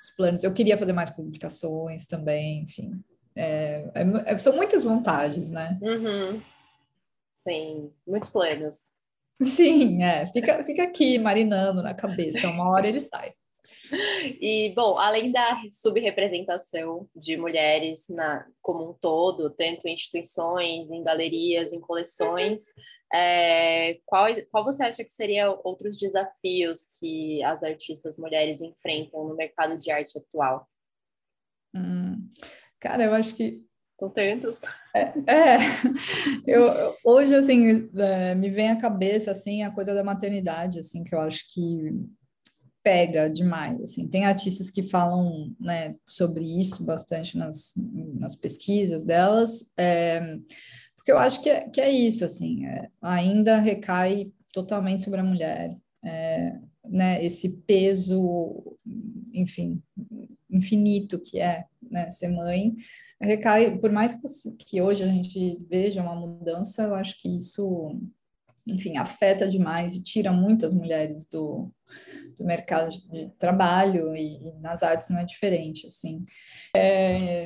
os 0.00 0.16
planos, 0.16 0.42
eu 0.42 0.52
queria 0.52 0.76
fazer 0.76 0.92
mais 0.92 1.10
publicações 1.10 2.06
também, 2.06 2.64
enfim. 2.64 3.00
É, 3.36 3.88
é, 3.94 4.32
é 4.32 4.38
são 4.38 4.56
muitas 4.56 4.82
vontades, 4.82 5.52
né? 5.52 5.78
Uhum. 5.80 6.42
Sim, 7.32 7.92
muitos 8.04 8.28
planos. 8.28 8.94
Sim, 9.40 10.02
é. 10.02 10.26
Fica, 10.32 10.64
fica 10.64 10.82
aqui 10.82 11.20
marinando 11.20 11.84
na 11.84 11.94
cabeça, 11.94 12.48
uma 12.48 12.68
hora 12.68 12.88
ele 12.88 13.00
sai. 13.00 13.32
E, 14.40 14.72
bom, 14.74 14.98
além 14.98 15.30
da 15.30 15.60
subrepresentação 15.70 17.08
de 17.14 17.36
mulheres 17.36 18.08
na, 18.08 18.46
como 18.60 18.90
um 18.90 18.94
todo, 18.94 19.50
tanto 19.50 19.86
em 19.86 19.94
instituições, 19.94 20.90
em 20.90 21.02
galerias, 21.02 21.72
em 21.72 21.80
coleções, 21.80 22.64
é, 23.12 23.98
qual, 24.06 24.26
qual 24.50 24.64
você 24.64 24.82
acha 24.82 25.04
que 25.04 25.12
seriam 25.12 25.60
outros 25.62 25.98
desafios 25.98 26.98
que 26.98 27.42
as 27.42 27.62
artistas 27.62 28.16
mulheres 28.16 28.62
enfrentam 28.62 29.28
no 29.28 29.36
mercado 29.36 29.78
de 29.78 29.90
arte 29.90 30.18
atual? 30.18 30.66
Hum, 31.74 32.30
cara, 32.80 33.04
eu 33.04 33.12
acho 33.12 33.34
que 33.34 33.62
são 33.98 34.10
tantos. 34.10 34.62
É, 34.94 35.00
é, 35.32 35.58
eu, 36.46 36.62
hoje, 37.04 37.34
assim, 37.34 37.88
é, 37.96 38.34
me 38.34 38.50
vem 38.50 38.70
à 38.70 38.76
cabeça, 38.76 39.30
assim, 39.30 39.62
a 39.62 39.70
coisa 39.70 39.94
da 39.94 40.02
maternidade, 40.02 40.80
assim, 40.80 41.04
que 41.04 41.14
eu 41.14 41.20
acho 41.20 41.44
que 41.52 41.92
pega 42.82 43.30
demais, 43.30 43.80
assim, 43.80 44.08
tem 44.08 44.24
artistas 44.24 44.70
que 44.70 44.82
falam, 44.82 45.54
né, 45.60 45.94
sobre 46.06 46.44
isso 46.58 46.84
bastante 46.84 47.38
nas, 47.38 47.74
nas 48.14 48.34
pesquisas 48.34 49.04
delas, 49.04 49.72
é, 49.78 50.38
porque 50.96 51.12
eu 51.12 51.18
acho 51.18 51.42
que 51.42 51.50
é, 51.50 51.68
que 51.68 51.80
é 51.80 51.90
isso, 51.90 52.24
assim, 52.24 52.66
é, 52.66 52.88
ainda 53.00 53.58
recai 53.58 54.30
totalmente 54.52 55.04
sobre 55.04 55.20
a 55.20 55.24
mulher, 55.24 55.76
é, 56.04 56.58
né, 56.84 57.24
esse 57.24 57.58
peso, 57.66 58.76
enfim, 59.32 59.82
infinito 60.50 61.18
que 61.18 61.40
é, 61.40 61.64
né, 61.80 62.10
ser 62.10 62.28
mãe, 62.28 62.74
recai, 63.20 63.78
por 63.78 63.90
mais 63.90 64.14
que, 64.14 64.52
que 64.64 64.82
hoje 64.82 65.02
a 65.02 65.08
gente 65.08 65.58
veja 65.68 66.02
uma 66.02 66.14
mudança, 66.14 66.84
eu 66.84 66.94
acho 66.94 67.20
que 67.20 67.28
isso, 67.36 67.98
enfim, 68.66 68.96
afeta 68.96 69.48
demais 69.48 69.96
e 69.96 70.02
tira 70.02 70.32
muitas 70.32 70.72
mulheres 70.72 71.26
do, 71.28 71.70
do 72.36 72.44
mercado 72.44 72.90
de 72.90 73.28
trabalho 73.38 74.14
e, 74.14 74.36
e, 74.36 74.52
nas 74.60 74.82
artes 74.82 75.08
não 75.10 75.18
é 75.18 75.24
diferente, 75.24 75.86
assim. 75.86 76.22
É, 76.76 77.44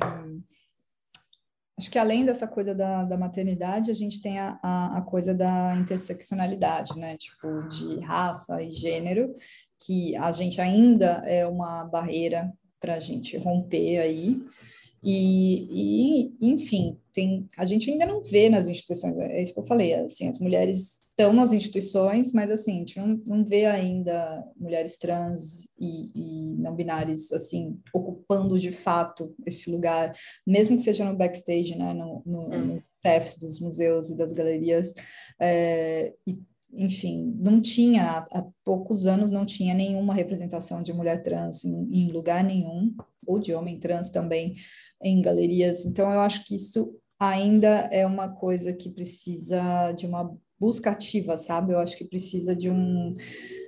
acho 1.79 1.91
que 1.91 1.99
além 1.99 2.25
dessa 2.25 2.47
coisa 2.47 2.75
da, 2.75 3.05
da 3.05 3.17
maternidade, 3.17 3.91
a 3.91 3.95
gente 3.95 4.21
tem 4.21 4.39
a, 4.39 4.59
a, 4.63 4.99
a, 4.99 5.03
coisa 5.03 5.35
da 5.35 5.75
interseccionalidade, 5.77 6.99
né? 6.99 7.17
Tipo, 7.17 7.69
de 7.69 8.01
raça 8.01 8.63
e 8.63 8.73
gênero, 8.73 9.35
que 9.85 10.15
a 10.17 10.33
gente 10.33 10.61
ainda 10.61 11.23
é 11.25 11.47
uma 11.47 11.85
barreira 11.85 12.53
para 12.79 12.95
a 12.95 13.01
gente 13.01 13.37
romper 13.39 13.99
aí. 13.99 14.39
E, 15.03 15.69
e, 15.71 16.37
enfim, 16.41 16.99
tem, 17.13 17.49
a 17.57 17.65
gente 17.65 17.91
ainda 17.91 18.05
não 18.05 18.23
vê 18.23 18.49
nas 18.49 18.67
instituições, 18.67 19.17
é 19.19 19.41
isso 19.41 19.55
que 19.55 19.61
eu 19.61 19.67
falei, 19.67 19.95
assim, 19.95 20.29
as 20.29 20.39
mulheres 20.39 21.06
estão 21.19 21.33
nas 21.33 21.51
instituições, 21.51 22.33
mas 22.35 22.51
assim, 22.51 22.75
a 22.75 22.79
gente 22.79 22.99
não, 23.01 23.23
não 23.27 23.45
vê 23.45 23.65
ainda 23.65 24.45
mulheres 24.55 24.99
trans 24.99 25.65
e, 25.81 26.11
e 26.15 26.57
não 26.59 26.77
binárias, 26.77 27.33
assim, 27.33 27.81
ocupando 27.93 28.59
de 28.59 28.71
fato 28.71 29.35
esse 29.47 29.71
lugar, 29.71 30.15
mesmo 30.47 30.77
que 30.77 30.83
seja 30.83 31.07
no 31.07 31.17
backstage, 31.17 31.75
né, 31.75 31.95
no, 31.95 32.23
no, 32.27 32.41
hum. 32.43 32.67
no 32.67 32.83
dos 33.41 33.61
museus 33.61 34.11
e 34.11 34.17
das 34.17 34.33
galerias, 34.33 34.93
é, 35.41 36.13
e 36.27 36.39
enfim, 36.73 37.33
não 37.39 37.61
tinha, 37.63 38.27
há 38.31 38.45
poucos 38.65 39.07
anos 39.07 39.31
não 39.31 39.47
tinha 39.47 39.73
nenhuma 39.73 40.13
representação 40.13 40.83
de 40.83 40.93
mulher 40.93 41.23
trans 41.23 41.65
em, 41.65 41.89
em, 41.93 42.13
lugar 42.13 42.45
nenhum, 42.45 42.95
ou 43.27 43.39
de 43.39 43.55
homem 43.55 43.79
trans 43.79 44.11
também 44.11 44.55
em 45.01 45.23
galerias. 45.23 45.87
Então, 45.87 46.13
eu 46.13 46.21
acho 46.21 46.45
que 46.45 46.57
isso 46.57 46.99
ainda 47.19 47.89
é 47.93 48.05
uma 48.05 48.29
coisa 48.29 48.73
que 48.73 48.91
precisa 48.91 49.93
de 49.93 50.05
uma 50.05 50.37
busca 50.59 50.91
ativa, 50.91 51.37
sabe? 51.37 51.73
Eu 51.73 51.79
acho 51.79 51.97
que 51.97 52.05
precisa 52.05 52.55
de, 52.55 52.71
um, 52.71 53.13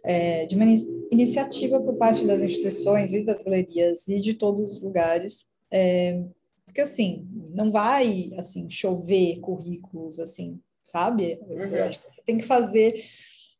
é, 0.04 0.46
de 0.46 0.54
uma 0.54 0.64
iniciativa 1.10 1.80
por 1.80 1.96
parte 1.96 2.26
das 2.26 2.42
instituições 2.42 3.12
e 3.12 3.24
das 3.24 3.42
galerias 3.42 4.08
e 4.08 4.20
de 4.20 4.34
todos 4.34 4.76
os 4.76 4.82
lugares, 4.82 5.46
é, 5.70 6.22
porque 6.64 6.80
assim, 6.80 7.26
não 7.50 7.70
vai 7.70 8.30
assim 8.36 8.68
chover 8.68 9.40
currículos 9.40 10.18
assim, 10.18 10.60
sabe? 10.82 11.38
Uhum. 11.42 11.58
Eu 11.58 11.84
acho 11.84 11.98
que 12.00 12.10
você 12.10 12.22
tem 12.22 12.38
que 12.38 12.46
fazer 12.46 13.04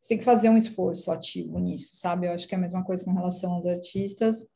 você 0.00 0.14
tem 0.14 0.18
que 0.18 0.24
fazer 0.24 0.48
um 0.48 0.56
esforço 0.56 1.10
ativo 1.10 1.58
nisso, 1.58 1.96
sabe? 1.96 2.26
Eu 2.26 2.32
acho 2.32 2.48
que 2.48 2.54
é 2.54 2.58
a 2.58 2.60
mesma 2.60 2.82
coisa 2.82 3.04
com 3.04 3.12
relação 3.12 3.52
aos 3.52 3.66
artistas. 3.66 4.48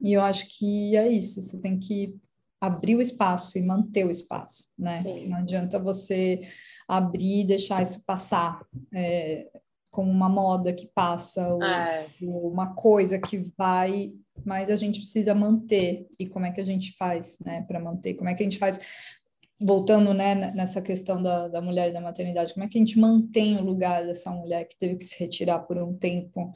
E 0.00 0.12
eu 0.12 0.20
acho 0.20 0.46
que 0.56 0.96
é 0.96 1.08
isso, 1.08 1.42
você 1.42 1.58
tem 1.58 1.80
que 1.80 2.14
abrir 2.60 2.94
o 2.94 3.00
espaço 3.00 3.58
e 3.58 3.62
manter 3.62 4.04
o 4.06 4.10
espaço, 4.10 4.68
né? 4.78 4.90
Sim. 4.90 5.26
Não 5.26 5.38
adianta 5.38 5.78
você 5.78 6.42
abrir 6.88 7.42
e 7.42 7.46
deixar 7.46 7.82
isso 7.82 8.02
passar 8.06 8.64
é, 8.94 9.46
como 9.90 10.10
uma 10.10 10.28
moda 10.28 10.72
que 10.72 10.86
passa, 10.86 11.52
ou, 11.52 11.62
é. 11.62 12.08
ou 12.22 12.50
uma 12.50 12.74
coisa 12.74 13.18
que 13.18 13.50
vai, 13.56 14.12
mas 14.44 14.70
a 14.70 14.76
gente 14.76 15.00
precisa 15.00 15.34
manter. 15.34 16.06
E 16.18 16.26
como 16.26 16.46
é 16.46 16.50
que 16.50 16.60
a 16.60 16.64
gente 16.64 16.96
faz, 16.96 17.38
né, 17.44 17.62
para 17.62 17.78
manter? 17.78 18.14
Como 18.14 18.30
é 18.30 18.34
que 18.34 18.42
a 18.42 18.46
gente 18.46 18.58
faz? 18.58 18.80
Voltando, 19.60 20.14
né, 20.14 20.52
nessa 20.52 20.80
questão 20.80 21.20
da, 21.20 21.48
da 21.48 21.60
mulher 21.60 21.90
e 21.90 21.92
da 21.92 22.00
maternidade, 22.00 22.54
como 22.54 22.64
é 22.64 22.68
que 22.68 22.78
a 22.78 22.80
gente 22.80 22.98
mantém 22.98 23.56
o 23.56 23.64
lugar 23.64 24.06
dessa 24.06 24.30
mulher 24.30 24.64
que 24.64 24.78
teve 24.78 24.94
que 24.94 25.04
se 25.04 25.18
retirar 25.18 25.58
por 25.60 25.76
um 25.78 25.92
tempo? 25.94 26.52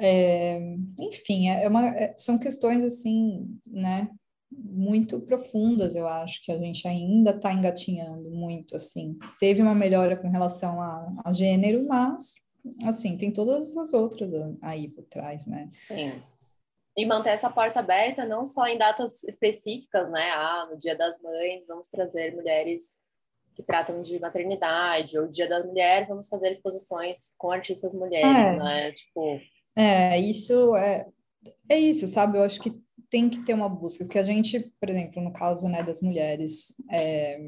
É, 0.00 0.58
enfim, 0.98 1.50
é 1.50 1.68
uma, 1.68 1.88
é, 1.88 2.14
são 2.16 2.38
questões 2.38 2.82
assim, 2.82 3.46
né, 3.66 4.08
muito 4.50 5.20
profundas, 5.20 5.94
eu 5.94 6.08
acho, 6.08 6.42
que 6.42 6.50
a 6.50 6.58
gente 6.58 6.86
ainda 6.88 7.30
está 7.30 7.52
engatinhando 7.52 8.30
muito, 8.30 8.76
assim. 8.76 9.18
Teve 9.38 9.60
uma 9.60 9.74
melhora 9.74 10.16
com 10.16 10.28
relação 10.28 10.80
a, 10.80 11.14
a, 11.24 11.32
gênero, 11.32 11.86
mas, 11.86 12.34
assim, 12.84 13.16
tem 13.16 13.30
todas 13.30 13.76
as 13.76 13.92
outras 13.92 14.30
aí 14.62 14.88
por 14.88 15.04
trás, 15.04 15.46
né? 15.46 15.68
Sim. 15.72 16.22
E 16.96 17.06
manter 17.06 17.30
essa 17.30 17.50
porta 17.50 17.80
aberta 17.80 18.24
não 18.24 18.44
só 18.44 18.66
em 18.66 18.78
datas 18.78 19.22
específicas, 19.24 20.10
né? 20.10 20.30
Ah, 20.30 20.66
no 20.70 20.76
Dia 20.76 20.96
das 20.96 21.22
Mães 21.22 21.66
vamos 21.66 21.88
trazer 21.88 22.34
mulheres 22.34 22.98
que 23.54 23.62
tratam 23.62 24.02
de 24.02 24.18
maternidade, 24.18 25.18
ou 25.18 25.28
Dia 25.28 25.48
da 25.48 25.64
Mulher 25.64 26.06
vamos 26.08 26.28
fazer 26.28 26.50
exposições 26.50 27.34
com 27.36 27.50
artistas 27.50 27.94
mulheres, 27.94 28.50
é. 28.50 28.56
né? 28.56 28.92
Tipo... 28.92 29.40
É, 29.76 30.18
isso 30.18 30.74
é... 30.74 31.06
É 31.68 31.78
isso, 31.78 32.06
sabe? 32.08 32.38
Eu 32.38 32.42
acho 32.42 32.60
que 32.60 32.72
tem 33.10 33.28
que 33.28 33.40
ter 33.40 33.54
uma 33.54 33.68
busca, 33.68 34.04
porque 34.04 34.18
a 34.18 34.22
gente, 34.22 34.72
por 34.80 34.88
exemplo, 34.88 35.22
no 35.22 35.32
caso 35.32 35.68
né, 35.68 35.82
das 35.82 36.00
mulheres, 36.00 36.74
é, 36.90 37.38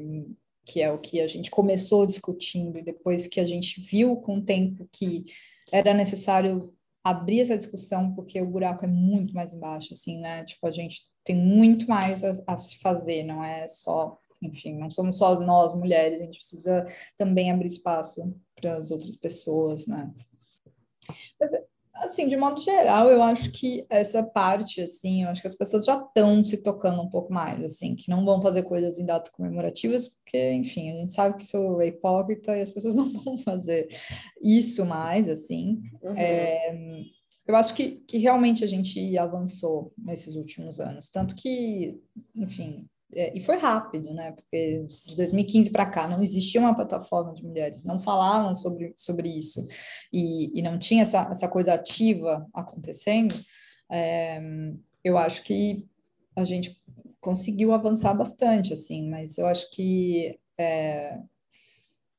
que 0.65 0.81
é 0.81 0.91
o 0.91 0.99
que 0.99 1.21
a 1.21 1.27
gente 1.27 1.51
começou 1.51 2.05
discutindo, 2.05 2.77
e 2.77 2.83
depois 2.83 3.27
que 3.27 3.39
a 3.39 3.45
gente 3.45 3.81
viu 3.81 4.17
com 4.17 4.37
o 4.37 4.43
tempo 4.43 4.87
que 4.91 5.25
era 5.71 5.93
necessário 5.93 6.73
abrir 7.03 7.41
essa 7.41 7.57
discussão, 7.57 8.13
porque 8.13 8.41
o 8.41 8.49
buraco 8.49 8.85
é 8.85 8.87
muito 8.87 9.33
mais 9.33 9.53
embaixo, 9.53 9.93
assim, 9.93 10.19
né? 10.19 10.43
Tipo, 10.45 10.67
a 10.67 10.71
gente 10.71 11.01
tem 11.23 11.35
muito 11.35 11.87
mais 11.87 12.23
a, 12.23 12.31
a 12.47 12.57
se 12.57 12.77
fazer, 12.77 13.23
não 13.23 13.43
é 13.43 13.67
só, 13.67 14.19
enfim, 14.41 14.77
não 14.77 14.89
somos 14.89 15.17
só 15.17 15.39
nós 15.39 15.73
mulheres, 15.73 16.21
a 16.21 16.25
gente 16.25 16.37
precisa 16.37 16.85
também 17.17 17.51
abrir 17.51 17.67
espaço 17.67 18.35
para 18.55 18.77
as 18.77 18.91
outras 18.91 19.15
pessoas, 19.15 19.87
né? 19.87 20.11
Mas 21.39 21.51
assim, 21.95 22.27
de 22.27 22.37
modo 22.37 22.61
geral, 22.61 23.09
eu 23.09 23.21
acho 23.21 23.51
que 23.51 23.85
essa 23.89 24.23
parte, 24.23 24.81
assim, 24.81 25.23
eu 25.23 25.29
acho 25.29 25.41
que 25.41 25.47
as 25.47 25.55
pessoas 25.55 25.85
já 25.85 25.97
estão 25.97 26.43
se 26.43 26.57
tocando 26.57 27.01
um 27.01 27.09
pouco 27.09 27.33
mais, 27.33 27.63
assim, 27.63 27.95
que 27.95 28.09
não 28.09 28.25
vão 28.25 28.41
fazer 28.41 28.63
coisas 28.63 28.97
em 28.97 29.05
datas 29.05 29.31
comemorativas, 29.31 30.07
porque, 30.07 30.53
enfim, 30.53 30.91
a 30.91 30.99
gente 30.99 31.13
sabe 31.13 31.37
que 31.37 31.43
isso 31.43 31.81
é 31.81 31.87
hipócrita 31.87 32.57
e 32.57 32.61
as 32.61 32.71
pessoas 32.71 32.95
não 32.95 33.09
vão 33.09 33.37
fazer 33.37 33.87
isso 34.41 34.85
mais, 34.85 35.27
assim. 35.27 35.81
Uhum. 36.03 36.15
É, 36.15 37.03
eu 37.47 37.55
acho 37.55 37.73
que, 37.73 37.97
que 38.07 38.17
realmente 38.17 38.63
a 38.63 38.67
gente 38.67 39.17
avançou 39.17 39.93
nesses 39.97 40.35
últimos 40.35 40.79
anos, 40.79 41.09
tanto 41.09 41.35
que, 41.35 41.99
enfim, 42.35 42.87
é, 43.13 43.37
e 43.37 43.41
foi 43.41 43.57
rápido, 43.57 44.13
né? 44.13 44.31
Porque 44.31 44.85
de 45.05 45.15
2015 45.15 45.71
para 45.71 45.89
cá 45.89 46.07
não 46.07 46.21
existia 46.21 46.61
uma 46.61 46.75
plataforma 46.75 47.33
de 47.33 47.43
mulheres, 47.43 47.83
não 47.83 47.99
falavam 47.99 48.55
sobre, 48.55 48.93
sobre 48.95 49.29
isso 49.29 49.67
e, 50.11 50.57
e 50.57 50.61
não 50.61 50.79
tinha 50.79 51.03
essa, 51.03 51.27
essa 51.29 51.47
coisa 51.47 51.73
ativa 51.73 52.47
acontecendo. 52.53 53.35
É, 53.91 54.41
eu 55.03 55.17
acho 55.17 55.43
que 55.43 55.87
a 56.35 56.45
gente 56.45 56.81
conseguiu 57.19 57.73
avançar 57.73 58.13
bastante, 58.13 58.73
assim, 58.73 59.09
mas 59.09 59.37
eu 59.37 59.45
acho 59.45 59.69
que 59.71 60.39
é, 60.57 61.19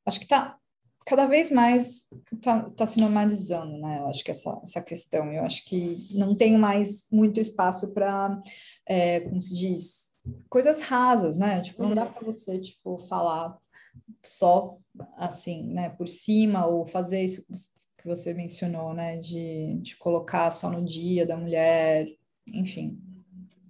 acho 0.06 0.20
que 0.20 0.26
tá 0.26 0.58
cada 1.04 1.26
vez 1.26 1.50
mais 1.50 2.08
tá, 2.40 2.62
tá 2.70 2.86
se 2.86 3.00
normalizando, 3.00 3.78
né? 3.78 3.98
Eu 4.00 4.06
acho 4.06 4.22
que 4.22 4.30
essa, 4.30 4.60
essa 4.62 4.80
questão, 4.80 5.32
eu 5.32 5.44
acho 5.44 5.64
que 5.64 5.98
não 6.12 6.34
tem 6.34 6.56
mais 6.56 7.08
muito 7.10 7.40
espaço 7.40 7.92
para, 7.92 8.40
é, 8.86 9.20
como 9.20 9.42
se 9.42 9.54
diz, 9.54 10.11
coisas 10.48 10.80
rasas, 10.80 11.36
né? 11.36 11.60
Tipo, 11.60 11.82
não 11.82 11.94
dá 11.94 12.04
uhum. 12.04 12.12
para 12.12 12.24
você, 12.24 12.58
tipo, 12.58 12.98
falar 12.98 13.58
só 14.22 14.78
assim, 15.16 15.72
né, 15.72 15.90
por 15.90 16.08
cima, 16.08 16.66
ou 16.66 16.86
fazer 16.86 17.22
isso 17.22 17.44
que 17.98 18.06
você 18.06 18.34
mencionou, 18.34 18.92
né, 18.92 19.18
de, 19.18 19.78
de 19.80 19.96
colocar 19.96 20.50
só 20.50 20.70
no 20.70 20.84
dia 20.84 21.26
da 21.26 21.36
mulher, 21.36 22.06
enfim, 22.46 23.00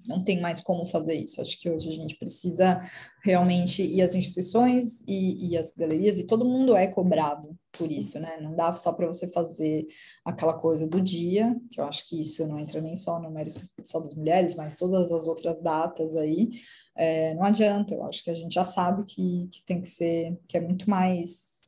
não 0.07 0.23
tem 0.23 0.41
mais 0.41 0.61
como 0.61 0.87
fazer 0.87 1.15
isso. 1.15 1.41
Acho 1.41 1.59
que 1.61 1.71
hoje 1.71 1.89
a 1.89 1.93
gente 1.93 2.17
precisa 2.17 2.81
realmente, 3.23 3.83
e 3.83 4.03
as 4.03 4.15
instituições 4.15 5.03
e, 5.07 5.51
e 5.51 5.57
as 5.57 5.73
galerias, 5.75 6.19
e 6.19 6.27
todo 6.27 6.45
mundo 6.45 6.77
é 6.77 6.89
cobrado 6.89 7.57
por 7.77 7.91
isso, 7.91 8.19
né? 8.21 8.39
Não 8.41 8.55
dá 8.55 8.73
só 8.75 8.93
para 8.93 9.07
você 9.07 9.29
fazer 9.31 9.87
aquela 10.25 10.55
coisa 10.55 10.87
do 10.87 11.01
dia, 11.01 11.57
que 11.71 11.81
eu 11.81 11.85
acho 11.85 12.09
que 12.09 12.21
isso 12.21 12.47
não 12.47 12.59
entra 12.59 12.81
nem 12.81 12.97
só 12.97 13.21
no 13.21 13.31
mérito 13.31 13.61
só 13.85 14.01
das 14.01 14.15
mulheres, 14.15 14.55
mas 14.55 14.77
todas 14.77 15.11
as 15.13 15.27
outras 15.27 15.63
datas 15.63 16.17
aí. 16.17 16.51
É, 16.95 17.35
não 17.35 17.45
adianta, 17.45 17.95
eu 17.95 18.05
acho 18.05 18.23
que 18.23 18.31
a 18.31 18.35
gente 18.35 18.53
já 18.53 18.65
sabe 18.65 19.05
que, 19.05 19.49
que 19.51 19.65
tem 19.65 19.81
que 19.81 19.89
ser, 19.89 20.39
que 20.47 20.59
é 20.59 20.61
muito 20.61 20.89
mais 20.91 21.63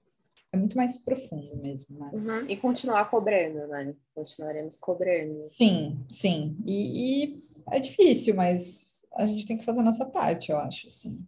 é 0.54 0.56
muito 0.56 0.76
mais 0.76 0.98
profundo 0.98 1.56
mesmo, 1.56 1.98
né? 1.98 2.10
Uhum. 2.12 2.46
E 2.48 2.56
continuar 2.56 3.10
cobrando, 3.10 3.66
né? 3.66 3.94
Continuaremos 4.14 4.76
cobrando. 4.76 5.40
Sim, 5.40 5.98
sim. 6.08 6.56
E, 6.64 7.24
e, 7.24 7.40
é 7.70 7.78
difícil, 7.78 8.34
mas 8.34 9.06
a 9.14 9.26
gente 9.26 9.46
tem 9.46 9.56
que 9.56 9.64
fazer 9.64 9.80
a 9.80 9.84
nossa 9.84 10.06
parte, 10.06 10.50
eu 10.50 10.58
acho, 10.58 10.88
sim. 10.90 11.26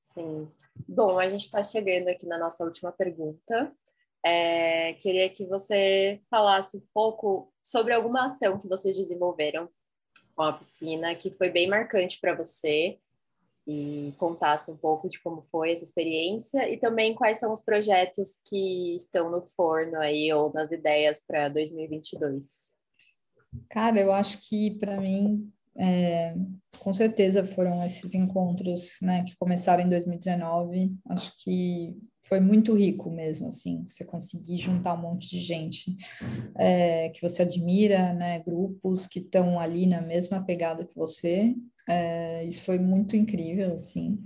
Sim. 0.00 0.48
Bom, 0.88 1.18
a 1.18 1.28
gente 1.28 1.42
está 1.42 1.62
chegando 1.62 2.08
aqui 2.08 2.26
na 2.26 2.38
nossa 2.38 2.64
última 2.64 2.92
pergunta. 2.92 3.72
É, 4.24 4.94
queria 4.94 5.28
que 5.28 5.46
você 5.46 6.20
falasse 6.30 6.76
um 6.76 6.82
pouco 6.92 7.52
sobre 7.62 7.92
alguma 7.92 8.26
ação 8.26 8.58
que 8.58 8.68
vocês 8.68 8.96
desenvolveram 8.96 9.68
com 10.34 10.42
a 10.42 10.52
piscina 10.52 11.14
que 11.14 11.32
foi 11.32 11.50
bem 11.50 11.68
marcante 11.68 12.20
para 12.20 12.34
você 12.34 12.98
e 13.66 14.14
contasse 14.16 14.70
um 14.70 14.76
pouco 14.76 15.08
de 15.08 15.20
como 15.20 15.46
foi 15.50 15.72
essa 15.72 15.84
experiência 15.84 16.68
e 16.72 16.78
também 16.78 17.14
quais 17.14 17.38
são 17.38 17.52
os 17.52 17.60
projetos 17.60 18.40
que 18.48 18.96
estão 18.96 19.30
no 19.30 19.46
forno 19.46 19.98
aí 19.98 20.32
ou 20.32 20.50
nas 20.52 20.70
ideias 20.70 21.20
para 21.20 21.48
2022. 21.50 22.77
Cara, 23.70 23.98
eu 24.00 24.12
acho 24.12 24.46
que 24.48 24.78
para 24.78 25.00
mim, 25.00 25.50
é, 25.76 26.34
com 26.78 26.92
certeza 26.92 27.44
foram 27.44 27.84
esses 27.84 28.14
encontros, 28.14 28.96
né, 29.02 29.24
que 29.24 29.36
começaram 29.36 29.82
em 29.84 29.88
2019. 29.88 30.94
Acho 31.08 31.32
que 31.42 31.96
foi 32.22 32.40
muito 32.40 32.74
rico 32.74 33.10
mesmo, 33.10 33.48
assim, 33.48 33.84
você 33.88 34.04
conseguir 34.04 34.58
juntar 34.58 34.94
um 34.94 35.02
monte 35.02 35.30
de 35.30 35.40
gente 35.40 35.96
é, 36.58 37.08
que 37.10 37.22
você 37.22 37.42
admira, 37.42 38.12
né, 38.14 38.40
grupos 38.40 39.06
que 39.06 39.20
estão 39.20 39.58
ali 39.60 39.86
na 39.86 40.00
mesma 40.02 40.44
pegada 40.44 40.84
que 40.86 40.94
você 40.96 41.54
É, 41.88 42.44
isso 42.44 42.62
foi 42.62 42.78
muito 42.78 43.16
incrível, 43.16 43.74
assim. 43.74 44.18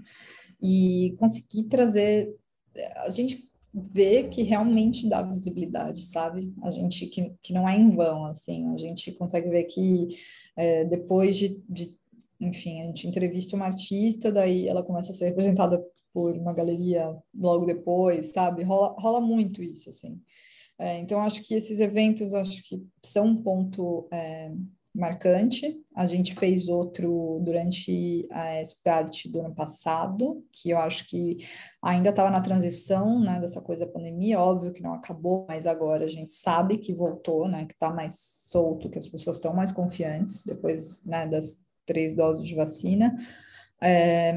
E 0.62 1.14
consegui 1.18 1.64
trazer. 1.64 2.34
A 2.96 3.10
gente 3.10 3.50
vê 3.72 4.24
que 4.24 4.42
realmente 4.42 5.08
dá 5.08 5.22
visibilidade, 5.22 6.02
sabe? 6.02 6.52
A 6.62 6.70
gente 6.70 7.06
que, 7.06 7.34
que 7.42 7.52
não 7.52 7.68
é 7.68 7.76
em 7.76 7.94
vão, 7.94 8.26
assim. 8.26 8.72
A 8.74 8.78
gente 8.78 9.12
consegue 9.12 9.48
ver 9.48 9.64
que 9.64 10.08
é, 10.56 10.84
depois 10.84 11.36
de, 11.36 11.62
de. 11.68 11.96
Enfim, 12.40 12.82
a 12.82 12.86
gente 12.86 13.06
entrevista 13.06 13.56
uma 13.56 13.66
artista, 13.66 14.30
daí 14.30 14.66
ela 14.68 14.82
começa 14.82 15.12
a 15.12 15.14
ser 15.14 15.26
representada 15.26 15.82
por 16.12 16.36
uma 16.36 16.52
galeria 16.52 17.16
logo 17.34 17.64
depois, 17.64 18.32
sabe? 18.32 18.62
Rola, 18.62 18.94
rola 18.98 19.20
muito 19.20 19.62
isso, 19.62 19.88
assim. 19.88 20.20
É, 20.78 20.98
então, 20.98 21.20
acho 21.20 21.42
que 21.42 21.54
esses 21.54 21.80
eventos, 21.80 22.34
acho 22.34 22.62
que 22.64 22.84
são 23.04 23.26
um 23.26 23.42
ponto 23.42 24.08
é, 24.12 24.52
marcante. 24.94 25.80
A 25.94 26.06
gente 26.06 26.34
fez 26.34 26.68
outro 26.68 27.40
durante 27.44 28.26
a 28.30 28.62
SPART 28.64 29.26
do 29.28 29.40
ano 29.40 29.54
passado, 29.54 30.44
que 30.52 30.70
eu 30.70 30.78
acho 30.78 31.06
que 31.08 31.38
ainda 31.82 32.10
estava 32.10 32.30
na 32.30 32.40
transição, 32.40 33.18
né, 33.18 33.40
dessa 33.40 33.60
coisa 33.60 33.86
da 33.86 33.92
pandemia, 33.92 34.40
óbvio 34.40 34.72
que 34.72 34.82
não 34.82 34.94
acabou, 34.94 35.46
mas 35.48 35.66
agora 35.66 36.04
a 36.04 36.08
gente 36.08 36.32
sabe 36.32 36.78
que 36.78 36.92
voltou, 36.92 37.48
né, 37.48 37.64
que 37.64 37.72
está 37.74 37.90
mais 37.90 38.18
solto, 38.44 38.90
que 38.90 38.98
as 38.98 39.06
pessoas 39.06 39.36
estão 39.36 39.54
mais 39.54 39.72
confiantes 39.72 40.44
depois, 40.44 41.04
né, 41.04 41.26
das 41.26 41.64
três 41.86 42.14
doses 42.14 42.46
de 42.46 42.54
vacina. 42.54 43.16
É, 43.80 44.32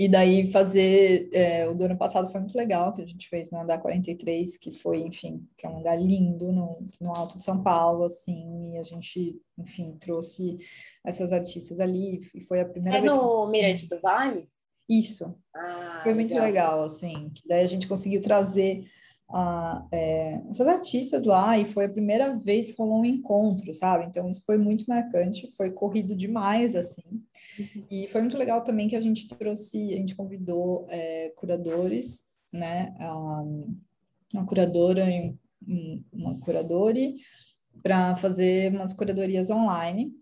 e 0.00 0.08
daí 0.08 0.46
fazer, 0.46 1.28
é, 1.30 1.68
o 1.68 1.74
do 1.74 1.84
ano 1.84 1.94
passado 1.94 2.32
foi 2.32 2.40
muito 2.40 2.56
legal, 2.56 2.90
que 2.90 3.02
a 3.02 3.06
gente 3.06 3.28
fez 3.28 3.50
no 3.50 3.60
Andar 3.60 3.82
43, 3.82 4.56
que 4.56 4.70
foi, 4.70 5.02
enfim, 5.02 5.46
que 5.58 5.66
é 5.66 5.68
um 5.68 5.76
lugar 5.76 6.00
lindo 6.00 6.50
no, 6.50 6.88
no 6.98 7.14
Alto 7.14 7.36
de 7.36 7.44
São 7.44 7.62
Paulo, 7.62 8.04
assim, 8.04 8.72
e 8.72 8.78
a 8.78 8.82
gente, 8.82 9.38
enfim, 9.58 9.94
trouxe 10.00 10.56
essas 11.04 11.34
artistas 11.34 11.80
ali, 11.80 12.18
e 12.34 12.40
foi 12.40 12.60
a 12.60 12.64
primeira 12.64 12.96
é 12.96 13.02
vez... 13.02 13.12
É 13.12 13.14
no 13.14 13.44
que... 13.44 13.50
Mirante 13.52 13.86
do 13.86 14.00
Vale? 14.00 14.48
Isso. 14.88 15.38
Ah, 15.54 16.00
foi 16.02 16.14
muito 16.14 16.30
legal. 16.30 16.46
legal, 16.46 16.84
assim, 16.84 17.30
daí 17.46 17.60
a 17.60 17.66
gente 17.66 17.86
conseguiu 17.86 18.22
trazer 18.22 18.86
a, 19.32 19.86
é, 19.92 20.42
essas 20.50 20.66
artistas 20.66 21.24
lá 21.24 21.58
e 21.58 21.64
foi 21.64 21.84
a 21.84 21.90
primeira 21.90 22.34
vez 22.34 22.70
que 22.70 22.78
rolou 22.78 23.00
um 23.00 23.04
encontro, 23.04 23.72
sabe? 23.72 24.06
Então 24.06 24.28
isso 24.28 24.42
foi 24.44 24.58
muito 24.58 24.84
marcante, 24.88 25.50
foi 25.56 25.70
corrido 25.70 26.14
demais, 26.14 26.74
assim. 26.74 27.02
Uhum. 27.58 27.84
E 27.90 28.08
foi 28.08 28.20
muito 28.20 28.36
legal 28.36 28.62
também 28.62 28.88
que 28.88 28.96
a 28.96 29.00
gente 29.00 29.28
trouxe, 29.28 29.92
a 29.92 29.96
gente 29.96 30.14
convidou 30.14 30.86
é, 30.88 31.32
curadores, 31.36 32.22
né? 32.52 32.94
uma 34.32 34.44
curadora 34.46 35.08
e 35.08 35.34
uma 36.12 36.38
curadora 36.40 36.98
para 37.82 38.16
fazer 38.16 38.72
umas 38.72 38.92
curadorias 38.92 39.50
online 39.50 40.12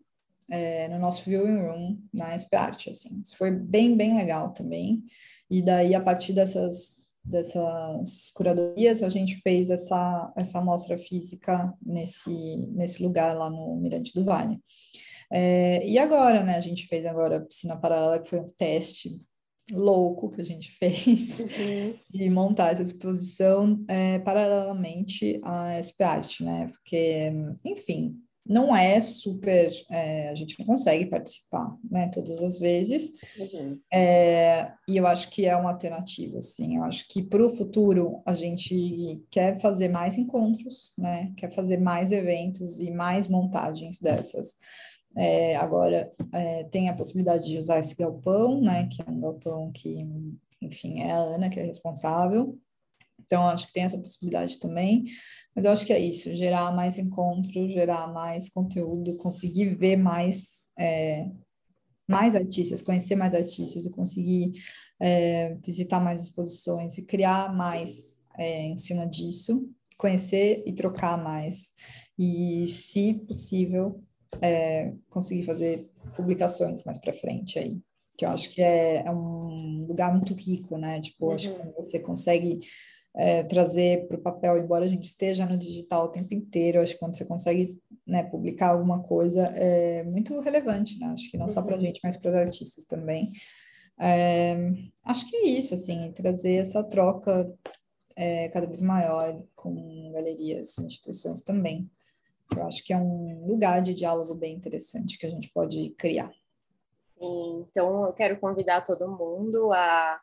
é, 0.51 0.88
no 0.88 0.99
nosso 0.99 1.25
viewing 1.25 1.61
room 1.61 1.99
na 2.12 2.37
SP 2.37 2.57
Art, 2.57 2.88
assim. 2.88 3.21
Isso 3.23 3.37
foi 3.37 3.51
bem, 3.51 3.97
bem 3.97 4.16
legal 4.16 4.53
também. 4.53 5.05
E 5.51 5.62
daí, 5.62 5.94
a 5.94 6.01
partir 6.01 6.33
dessas 6.33 6.97
dessas 7.29 8.31
curadorias, 8.35 9.03
a 9.03 9.09
gente 9.09 9.37
fez 9.43 9.71
essa, 9.71 10.33
essa 10.37 10.59
amostra 10.59 10.97
física 10.97 11.73
nesse, 11.85 12.67
nesse 12.73 13.03
lugar 13.03 13.37
lá 13.37 13.51
no 13.51 13.77
Mirante 13.77 14.12
do 14.14 14.25
Vale. 14.25 14.59
É, 15.31 15.87
e 15.87 15.99
agora, 15.99 16.43
né, 16.43 16.57
a 16.57 16.61
gente 16.61 16.87
fez 16.87 17.05
agora 17.05 17.37
a 17.37 17.41
piscina 17.41 17.77
paralela, 17.77 18.19
que 18.19 18.31
foi 18.31 18.41
um 18.41 18.51
teste 18.57 19.11
louco 19.71 20.31
que 20.31 20.41
a 20.41 20.45
gente 20.45 20.71
fez 20.79 21.45
uhum. 21.59 21.95
de 22.11 22.31
montar 22.31 22.73
essa 22.73 22.83
exposição 22.83 23.85
é, 23.87 24.19
paralelamente 24.21 25.38
à 25.45 25.81
SP 25.81 26.03
Art, 26.03 26.41
né, 26.41 26.69
porque, 26.69 27.33
enfim, 27.64 28.17
não 28.48 28.74
é 28.74 28.98
super, 29.00 29.70
é, 29.90 30.30
a 30.30 30.34
gente 30.34 30.58
não 30.58 30.66
consegue 30.66 31.06
participar, 31.06 31.76
né, 31.90 32.08
todas 32.08 32.42
as 32.42 32.58
vezes, 32.58 33.12
uhum. 33.38 33.78
é, 33.92 34.72
e 34.88 34.96
eu 34.96 35.06
acho 35.06 35.28
que 35.30 35.44
é 35.44 35.54
uma 35.54 35.70
alternativa, 35.70 36.38
assim, 36.38 36.76
eu 36.76 36.84
acho 36.84 37.06
que 37.08 37.22
para 37.22 37.44
o 37.44 37.50
futuro 37.50 38.22
a 38.24 38.32
gente 38.32 39.22
quer 39.30 39.61
fazer 39.61 39.90
mais 39.90 40.16
encontros, 40.16 40.94
né, 40.96 41.32
quer 41.37 41.50
fazer 41.50 41.78
mais 41.78 42.11
eventos 42.11 42.80
e 42.80 42.90
mais 42.90 43.28
montagens 43.28 44.00
dessas. 44.00 44.56
É, 45.16 45.56
agora, 45.56 46.12
é, 46.32 46.64
tem 46.64 46.88
a 46.88 46.94
possibilidade 46.94 47.46
de 47.46 47.58
usar 47.58 47.78
esse 47.78 47.94
galpão, 47.96 48.61
né, 48.61 48.88
que 48.90 49.02
é 49.02 49.11
um 49.11 49.20
galpão 49.20 49.70
que, 49.72 50.06
enfim, 50.62 51.00
é 51.00 51.11
a 51.11 51.18
Ana 51.18 51.50
que 51.50 51.58
é 51.58 51.64
responsável, 51.64 52.58
então, 53.29 53.47
acho 53.47 53.67
que 53.67 53.75
tem 53.75 53.85
essa 53.85 53.99
possibilidade 53.99 54.59
também. 54.59 55.05
Mas 55.55 55.67
eu 55.67 55.71
acho 55.71 55.85
que 55.87 55.93
é 55.93 56.01
isso: 56.01 56.35
gerar 56.35 56.75
mais 56.75 56.99
encontro, 56.99 57.69
gerar 57.69 58.12
mais 58.12 58.49
conteúdo, 58.49 59.17
conseguir 59.17 59.77
ver 59.77 59.97
mais, 59.97 60.73
é, 60.79 61.31
mais 62.09 62.35
artistas, 62.35 62.81
conhecer 62.81 63.17
mais 63.17 63.35
artistas 63.35 63.85
e 63.85 63.91
conseguir 63.91 64.53
é, 64.99 65.55
visitar 65.57 66.01
mais 66.01 66.23
exposições 66.23 66.97
e 66.97 67.05
criar 67.05 67.55
mais 67.55 68.25
é, 68.38 68.62
em 68.62 68.79
cima 68.79 69.07
disso, 69.07 69.71
conhecer 69.99 70.62
e 70.67 70.73
trocar 70.73 71.23
mais. 71.23 71.75
E, 72.19 72.67
se 72.67 73.14
possível, 73.29 74.03
é, 74.41 74.95
conseguir 75.11 75.45
fazer 75.45 75.91
publicações 76.17 76.83
mais 76.83 76.99
para 76.99 77.12
frente 77.12 77.59
aí 77.59 77.81
que 78.19 78.25
eu 78.25 78.31
acho 78.31 78.51
que 78.51 78.61
é, 78.61 79.07
é, 79.07 79.11
um 79.12 79.87
lugar 79.87 80.12
muito 80.12 80.35
rico, 80.35 80.77
né? 80.77 81.01
Tipo, 81.01 81.27
uhum. 81.27 81.35
acho 81.35 81.55
que 81.55 81.73
você 81.77 82.01
consegue 82.01 82.59
é, 83.18 83.42
trazer 83.42 84.07
para 84.07 84.16
o 84.16 84.22
papel, 84.22 84.57
embora 84.59 84.85
a 84.85 84.88
gente 84.88 85.02
esteja 85.02 85.44
no 85.44 85.59
digital 85.59 86.04
o 86.04 86.09
tempo 86.09 86.33
inteiro, 86.33 86.81
acho 86.81 86.92
que 86.92 87.00
quando 87.00 87.16
você 87.16 87.24
consegue 87.24 87.76
né, 88.07 88.22
publicar 88.22 88.68
alguma 88.68 89.02
coisa 89.02 89.42
é 89.57 90.04
muito 90.04 90.38
relevante, 90.38 90.96
né? 91.00 91.09
Acho 91.09 91.28
que 91.28 91.37
não 91.37 91.48
só 91.48 91.61
para 91.61 91.74
a 91.74 91.78
uhum. 91.78 91.83
gente, 91.83 92.00
mas 92.04 92.16
para 92.16 92.31
os 92.31 92.37
artistas 92.37 92.85
também. 92.85 93.33
É, 93.98 94.57
acho 95.04 95.28
que 95.28 95.37
é 95.37 95.46
isso, 95.48 95.74
assim, 95.74 96.12
trazer 96.12 96.54
essa 96.54 96.85
troca 96.85 97.52
é, 98.14 98.48
cada 98.50 98.68
vez 98.68 98.81
maior 98.81 99.42
com 99.57 100.12
galerias, 100.12 100.78
instituições 100.78 101.42
também. 101.42 101.90
Eu 102.57 102.62
acho 102.68 102.85
que 102.85 102.92
é 102.92 102.96
um 102.96 103.44
lugar 103.48 103.83
de 103.83 103.94
diálogo 103.94 104.33
bem 104.33 104.54
interessante 104.54 105.18
que 105.18 105.26
a 105.26 105.31
gente 105.31 105.50
pode 105.52 105.90
criar. 105.98 106.31
Então, 107.20 108.07
eu 108.07 108.12
quero 108.12 108.38
convidar 108.38 108.83
todo 108.83 109.11
mundo 109.11 109.72
a 109.72 110.20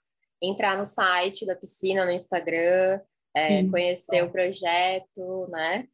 entrar 0.50 0.78
no 0.78 0.86
site 0.86 1.46
da 1.46 1.56
piscina, 1.56 2.06
no 2.06 2.12
Instagram, 2.12 3.02
é, 3.36 3.68
conhecer 3.70 4.24
o 4.24 4.32
projeto, 4.32 5.48
né? 5.50 5.88